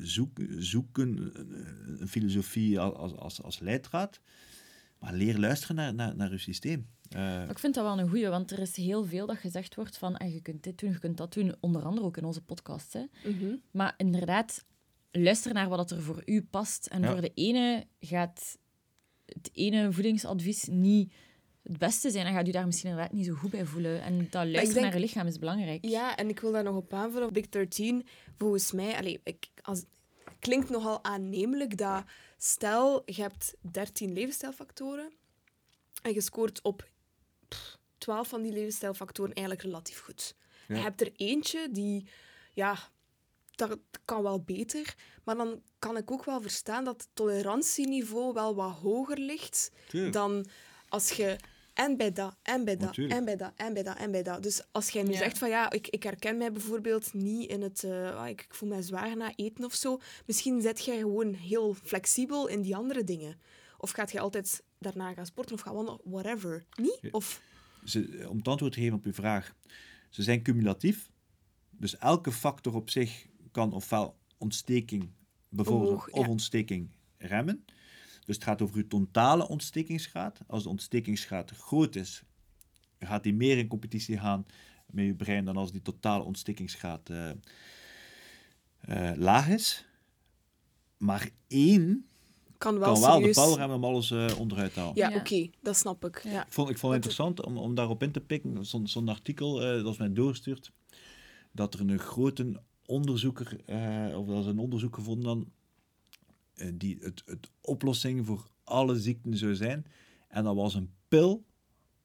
zoek, 0.00 0.38
zoeken 0.58 1.30
een 2.00 2.08
filosofie 2.08 2.80
als, 2.80 3.16
als, 3.16 3.42
als 3.42 3.58
leidraad, 3.58 4.20
maar 4.98 5.14
leer 5.14 5.38
luisteren 5.38 5.76
naar, 5.76 5.94
naar, 5.94 6.16
naar 6.16 6.30
je 6.30 6.38
systeem. 6.38 6.86
Uh, 7.16 7.48
ik 7.48 7.58
vind 7.58 7.74
dat 7.74 7.84
wel 7.84 7.98
een 7.98 8.08
goeie, 8.08 8.28
want 8.28 8.50
er 8.50 8.58
is 8.58 8.76
heel 8.76 9.04
veel 9.04 9.26
dat 9.26 9.36
gezegd 9.36 9.74
wordt 9.74 9.98
van 9.98 10.16
en 10.16 10.32
je 10.32 10.40
kunt 10.40 10.62
dit 10.62 10.78
doen, 10.78 10.90
je 10.90 10.98
kunt 10.98 11.16
dat 11.16 11.32
doen, 11.32 11.54
onder 11.60 11.82
andere 11.82 12.06
ook 12.06 12.16
in 12.16 12.24
onze 12.24 12.42
podcast. 12.42 12.92
Hè. 12.92 13.04
-hmm. 13.22 13.60
Maar 13.70 13.94
inderdaad, 13.96 14.64
luister 15.10 15.52
naar 15.52 15.68
wat 15.68 15.90
er 15.90 16.02
voor 16.02 16.22
u 16.26 16.42
past. 16.42 16.86
En 16.86 17.02
Ja. 17.02 17.10
voor 17.10 17.20
de 17.20 17.32
ene 17.34 17.86
gaat 18.00 18.58
het 19.26 19.50
ene 19.52 19.92
voedingsadvies 19.92 20.64
niet 20.64 21.12
het 21.64 21.78
beste 21.78 22.10
zijn. 22.10 22.24
Dan 22.24 22.34
gaat 22.34 22.48
u 22.48 22.50
daar 22.50 22.66
misschien 22.66 22.90
inderdaad 22.90 23.12
niet 23.12 23.26
zo 23.26 23.34
goed 23.34 23.50
bij 23.50 23.64
voelen. 23.64 24.02
En 24.02 24.18
dat 24.18 24.32
luisteren 24.32 24.72
denk- 24.72 24.84
naar 24.84 24.94
je 24.94 25.00
lichaam 25.00 25.26
is 25.26 25.38
belangrijk. 25.38 25.84
Ja, 25.84 26.16
en 26.16 26.28
ik 26.28 26.40
wil 26.40 26.52
daar 26.52 26.62
nog 26.62 26.76
op 26.76 26.92
aanvullen. 26.92 27.32
Big 27.32 27.48
13, 27.48 28.06
volgens 28.38 28.72
mij, 28.72 28.96
allee, 28.96 29.20
ik, 29.24 29.48
als, 29.62 29.82
klinkt 30.38 30.70
nogal 30.70 31.04
aannemelijk 31.04 31.76
dat 31.78 32.04
stel, 32.36 33.02
je 33.04 33.22
hebt 33.22 33.54
13 33.60 34.12
levensstijlfactoren 34.12 35.12
en 36.02 36.14
je 36.14 36.20
scoort 36.20 36.62
op 36.62 36.88
pff, 37.48 37.78
12 37.98 38.28
van 38.28 38.42
die 38.42 38.52
levensstijlfactoren 38.52 39.32
eigenlijk 39.32 39.66
relatief 39.66 40.00
goed. 40.00 40.34
Ja. 40.68 40.74
Je 40.74 40.82
hebt 40.82 41.00
er 41.00 41.12
eentje 41.16 41.68
die, 41.70 42.08
ja, 42.52 42.76
dat 43.50 43.78
kan 44.04 44.22
wel 44.22 44.40
beter, 44.40 44.94
maar 45.24 45.36
dan 45.36 45.62
kan 45.78 45.96
ik 45.96 46.10
ook 46.10 46.24
wel 46.24 46.40
verstaan 46.40 46.84
dat 46.84 47.00
het 47.00 47.08
tolerantieniveau 47.14 48.32
wel 48.32 48.54
wat 48.54 48.72
hoger 48.72 49.18
ligt 49.18 49.70
dan 50.10 50.46
als 50.88 51.12
je 51.12 51.36
en 51.74 51.96
bij 51.96 52.12
dat, 52.12 52.36
en 52.42 52.64
bij 52.64 52.76
dat, 52.76 52.86
Natuurlijk. 52.86 53.18
en 53.18 53.24
bij 53.24 53.36
dat, 53.36 53.52
en 53.56 53.74
bij 53.74 53.82
dat, 53.82 53.96
en 53.96 54.10
bij 54.10 54.22
dat. 54.22 54.42
Dus 54.42 54.62
als 54.72 54.90
jij 54.90 55.02
nu 55.02 55.10
Ja. 55.10 55.16
zegt 55.18 55.38
van 55.38 55.48
ja, 55.48 55.70
ik, 55.70 55.88
ik 55.88 56.02
herken 56.02 56.36
mij 56.38 56.52
bijvoorbeeld 56.52 57.12
niet 57.14 57.50
in 57.50 57.62
het... 57.62 57.84
eh, 57.84 58.16
ah, 58.16 58.28
ik, 58.28 58.40
ik 58.40 58.54
voel 58.54 58.68
mij 58.68 58.82
zwaar 58.82 59.16
na 59.16 59.32
eten 59.36 59.64
of 59.64 59.74
zo. 59.74 60.00
Misschien 60.26 60.60
zet 60.62 60.84
jij 60.84 60.98
gewoon 60.98 61.34
heel 61.34 61.74
flexibel 61.74 62.46
in 62.48 62.62
die 62.62 62.76
andere 62.76 63.04
dingen. 63.04 63.38
Of 63.78 63.90
gaat 63.90 64.12
jij 64.12 64.20
altijd 64.20 64.62
daarna 64.78 65.12
gaan 65.12 65.26
sporten 65.26 65.54
of 65.54 65.60
gaan 65.60 65.74
wandelen, 65.74 66.00
whatever. 66.04 66.64
Niet? 66.80 66.98
Of... 67.10 67.40
Ze, 67.84 68.26
om 68.28 68.36
het 68.36 68.48
antwoord 68.48 68.72
te 68.72 68.80
geven 68.80 68.94
op 68.96 69.04
uw 69.04 69.12
vraag, 69.12 69.54
ze 70.10 70.22
zijn 70.22 70.42
cumulatief. 70.42 71.10
Dus 71.70 71.96
elke 71.98 72.32
factor 72.32 72.74
op 72.74 72.90
zich 72.90 73.26
kan 73.50 73.72
ofwel 73.72 74.18
ontsteking 74.38 75.10
bevorderen 75.48 75.88
Omhoog, 75.94 76.08
of 76.10 76.28
ontsteking 76.28 76.90
remmen. 77.18 77.64
Dus 78.24 78.34
het 78.34 78.44
gaat 78.44 78.62
over 78.62 78.76
uw 78.76 78.86
totale 78.88 79.48
ontstekingsgraad. 79.48 80.40
Als 80.46 80.62
de 80.62 80.68
ontstekingsgraad 80.68 81.50
groot 81.50 81.94
is, 81.96 82.22
gaat 82.98 83.22
die 83.22 83.34
meer 83.34 83.58
in 83.58 83.66
competitie 83.68 84.18
gaan 84.18 84.46
met 84.86 85.04
je 85.04 85.14
brein 85.14 85.44
dan 85.44 85.56
als 85.56 85.72
die 85.72 85.82
totale 85.82 86.24
ontstekingsgraad 86.24 87.10
eh, 87.10 87.30
eh, 88.80 89.16
laag 89.16 89.48
is. 89.48 89.86
Maar 90.96 91.30
één 91.48 92.06
Kan 92.58 92.78
wel 92.78 92.92
kan 92.92 93.00
wel 93.02 93.20
de 93.20 93.30
power 93.30 93.58
hebben 93.58 93.76
om 93.76 93.84
alles 93.84 94.10
eh, 94.10 94.38
onderuit 94.38 94.72
te 94.72 94.80
halen. 94.80 94.96
Ja, 94.96 95.08
Ja. 95.08 95.16
oké. 95.16 95.48
Dat 95.62 95.76
snap 95.76 96.04
ik. 96.04 96.22
Ja. 96.22 96.46
Ik 96.46 96.52
vond, 96.52 96.70
ik 96.70 96.78
vond 96.78 96.94
het 96.94 97.04
interessant 97.04 97.44
om, 97.46 97.56
om 97.58 97.74
daarop 97.74 98.02
in 98.02 98.12
te 98.12 98.20
pikken. 98.20 98.66
Zo'n 98.66 98.86
zo'n 98.86 99.08
artikel 99.08 99.62
eh, 99.62 99.68
dat 99.74 99.82
was 99.82 99.96
mij 99.96 100.12
doorgestuurd. 100.12 100.72
Dat 101.52 101.74
er 101.74 101.80
een 101.80 101.98
grote 101.98 102.62
onderzoeker, 102.86 103.60
eh, 103.66 104.18
of 104.18 104.26
dat 104.26 104.38
is 104.40 104.46
een 104.46 104.58
onderzoek 104.58 104.94
gevonden 104.94 105.24
dan, 105.24 105.50
die 106.74 106.98
het, 107.00 107.22
het 107.26 107.50
oplossing 107.60 108.26
voor 108.26 108.50
alle 108.64 108.98
ziekten 109.00 109.36
zou 109.36 109.54
zijn. 109.54 109.86
En 110.28 110.44
dat 110.44 110.54
was 110.54 110.74
een 110.74 110.90
pil 111.08 111.44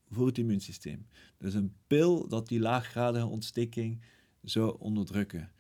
voor 0.10 0.28
het 0.28 0.38
immuunsysteem. 0.38 1.08
Dus 1.38 1.54
een 1.54 1.74
pil 1.88 2.28
dat 2.28 2.48
die 2.48 2.60
laaggradige 2.60 3.26
ontsteking 3.26 4.02
zou 4.42 4.76
onderdrukken. 4.80 5.52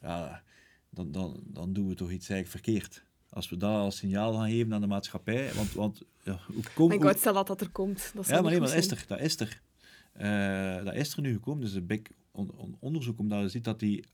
Ja, 0.00 0.42
dan, 0.90 1.12
dan, 1.12 1.40
dan 1.44 1.72
doen 1.72 1.88
we 1.88 1.94
toch 1.94 2.10
iets 2.10 2.28
eigenlijk 2.28 2.64
verkeerd. 2.64 3.04
Als 3.28 3.48
we 3.48 3.56
dat 3.56 3.70
als 3.74 3.96
signaal 3.96 4.34
gaan 4.34 4.50
geven 4.50 4.74
aan 4.74 4.80
de 4.80 4.86
maatschappij. 4.86 5.52
Want, 5.54 5.72
want 5.72 6.02
ja, 6.22 6.40
hoe 6.46 6.62
kom, 6.74 6.88
Mijn 6.88 7.00
hoe- 7.00 7.10
god, 7.10 7.18
stel 7.18 7.32
dat 7.34 7.46
dat 7.46 7.60
er 7.60 7.70
komt. 7.70 8.10
Dat 8.14 8.26
ja, 8.26 8.40
maar 8.40 8.50
nee, 8.50 8.60
maar 8.60 8.68
dat 8.68 8.76
is 8.78 8.90
er. 8.90 9.04
Dat 9.06 9.20
is 9.20 9.40
er. 9.40 9.60
Eh, 10.12 10.84
dat 10.84 10.94
is 10.94 11.12
er 11.16 11.20
nu 11.22 11.32
gekomen. 11.32 11.60
Dus 11.64 11.72
een 11.72 11.86
big 11.86 12.00
on- 12.30 12.50
on- 12.56 12.76
onderzoek, 12.78 13.18
omdat 13.18 13.40
je 13.40 13.48
ziet 13.48 13.64
dat 13.64 13.80
die 13.80 14.04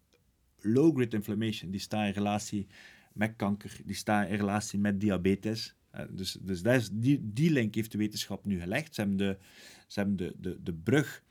low-grade 0.60 1.16
inflammation, 1.16 1.70
die 1.70 1.80
staat 1.80 2.06
in 2.06 2.12
relatie 2.12 2.66
met 3.14 3.36
kanker, 3.36 3.80
die 3.84 3.94
staat 3.94 4.28
in 4.28 4.36
relatie 4.36 4.78
met 4.78 5.00
diabetes. 5.00 5.74
Eh, 5.90 6.04
dus 6.10 6.38
dus 6.40 6.62
dat 6.62 6.74
is, 6.74 6.88
die, 6.92 7.20
die 7.32 7.50
link 7.50 7.74
heeft 7.74 7.92
de 7.92 7.98
wetenschap 7.98 8.44
nu 8.44 8.60
gelegd. 8.60 8.94
Ze 8.94 9.00
hebben 9.00 9.18
de, 9.18 9.38
ze 9.86 9.98
hebben 10.00 10.16
de, 10.16 10.34
de, 10.38 10.62
de 10.62 10.74
brug 10.74 11.22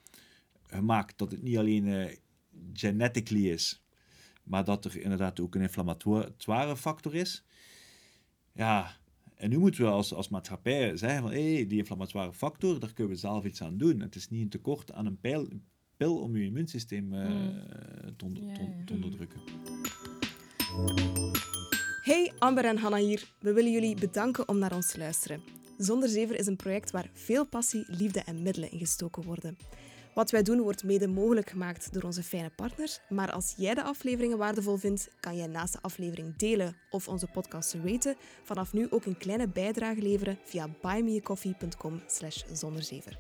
gemaakt 0.63 1.17
dat 1.17 1.31
het 1.31 1.41
niet 1.41 1.57
alleen 1.57 1.87
eh, 1.87 2.15
genetically 2.73 3.49
is, 3.49 3.83
maar 4.43 4.63
dat 4.65 4.85
er 4.85 4.97
inderdaad 5.01 5.39
ook 5.39 5.55
een 5.55 5.61
inflammatoire 5.61 6.77
factor 6.77 7.15
is. 7.15 7.43
Ja, 8.53 8.97
en 9.35 9.49
nu 9.49 9.57
moeten 9.57 9.81
we 9.83 9.89
als, 9.89 10.13
als 10.13 10.29
maatschappij 10.29 10.97
zeggen 10.97 11.21
van 11.21 11.31
hé, 11.31 11.65
die 11.67 11.77
inflammatoire 11.77 12.33
factor, 12.33 12.79
daar 12.79 12.93
kunnen 12.93 13.13
we 13.13 13.19
zelf 13.19 13.45
iets 13.45 13.61
aan 13.61 13.77
doen. 13.77 13.99
Het 13.99 14.15
is 14.15 14.29
niet 14.29 14.41
een 14.41 14.49
tekort 14.49 14.91
aan 14.91 15.05
een 15.05 15.19
pijl, 15.19 15.47
pil 15.97 16.17
om 16.21 16.35
je 16.37 16.45
immuunsysteem 16.45 17.13
eh, 17.13 17.29
Mm. 17.29 18.15
te, 18.17 18.25
onder- 18.25 18.53
te- 18.53 18.81
te 18.85 18.93
onderdrukken. 18.93 19.39
Hey, 22.01 22.31
Amber 22.39 22.65
en 22.65 22.77
Hanna 22.77 22.97
hier. 22.97 23.31
We 23.39 23.53
willen 23.53 23.71
jullie 23.71 23.95
bedanken 23.95 24.47
om 24.47 24.57
naar 24.57 24.75
ons 24.75 24.91
te 24.91 24.97
luisteren. 24.97 25.43
Zonder 25.77 26.09
Zever 26.09 26.35
is 26.35 26.47
een 26.47 26.55
project 26.55 26.91
waar 26.91 27.09
veel 27.13 27.45
passie, 27.45 27.85
liefde 27.87 28.19
en 28.19 28.41
middelen 28.41 28.71
in 28.71 28.79
gestoken 28.79 29.23
worden. 29.23 29.57
Wat 30.13 30.31
wij 30.31 30.43
doen 30.43 30.61
wordt 30.61 30.83
mede 30.83 31.07
mogelijk 31.07 31.49
gemaakt 31.49 31.93
door 31.93 32.03
onze 32.03 32.23
fijne 32.23 32.49
partners. 32.49 32.99
Maar 33.09 33.31
als 33.31 33.53
jij 33.57 33.73
de 33.73 33.83
afleveringen 33.83 34.37
waardevol 34.37 34.77
vindt, 34.77 35.09
kan 35.19 35.35
jij 35.37 35.47
naast 35.47 35.73
de 35.73 35.81
aflevering 35.81 36.35
delen 36.35 36.75
of 36.89 37.07
onze 37.07 37.27
podcast 37.27 37.75
raten, 37.83 38.15
vanaf 38.43 38.73
nu 38.73 38.87
ook 38.89 39.05
een 39.05 39.17
kleine 39.17 39.47
bijdrage 39.47 40.01
leveren 40.01 40.37
via 40.43 40.69
buymeacoffee.com 40.81 42.01
slash 42.07 42.43
zonderzever. 42.53 43.17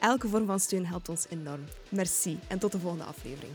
Elke 0.00 0.28
vorm 0.28 0.46
van 0.46 0.60
steun 0.60 0.86
helpt 0.86 1.08
ons 1.08 1.26
enorm. 1.28 1.64
Merci 1.88 2.38
en 2.48 2.58
tot 2.58 2.72
de 2.72 2.78
volgende 2.78 3.04
aflevering. 3.04 3.52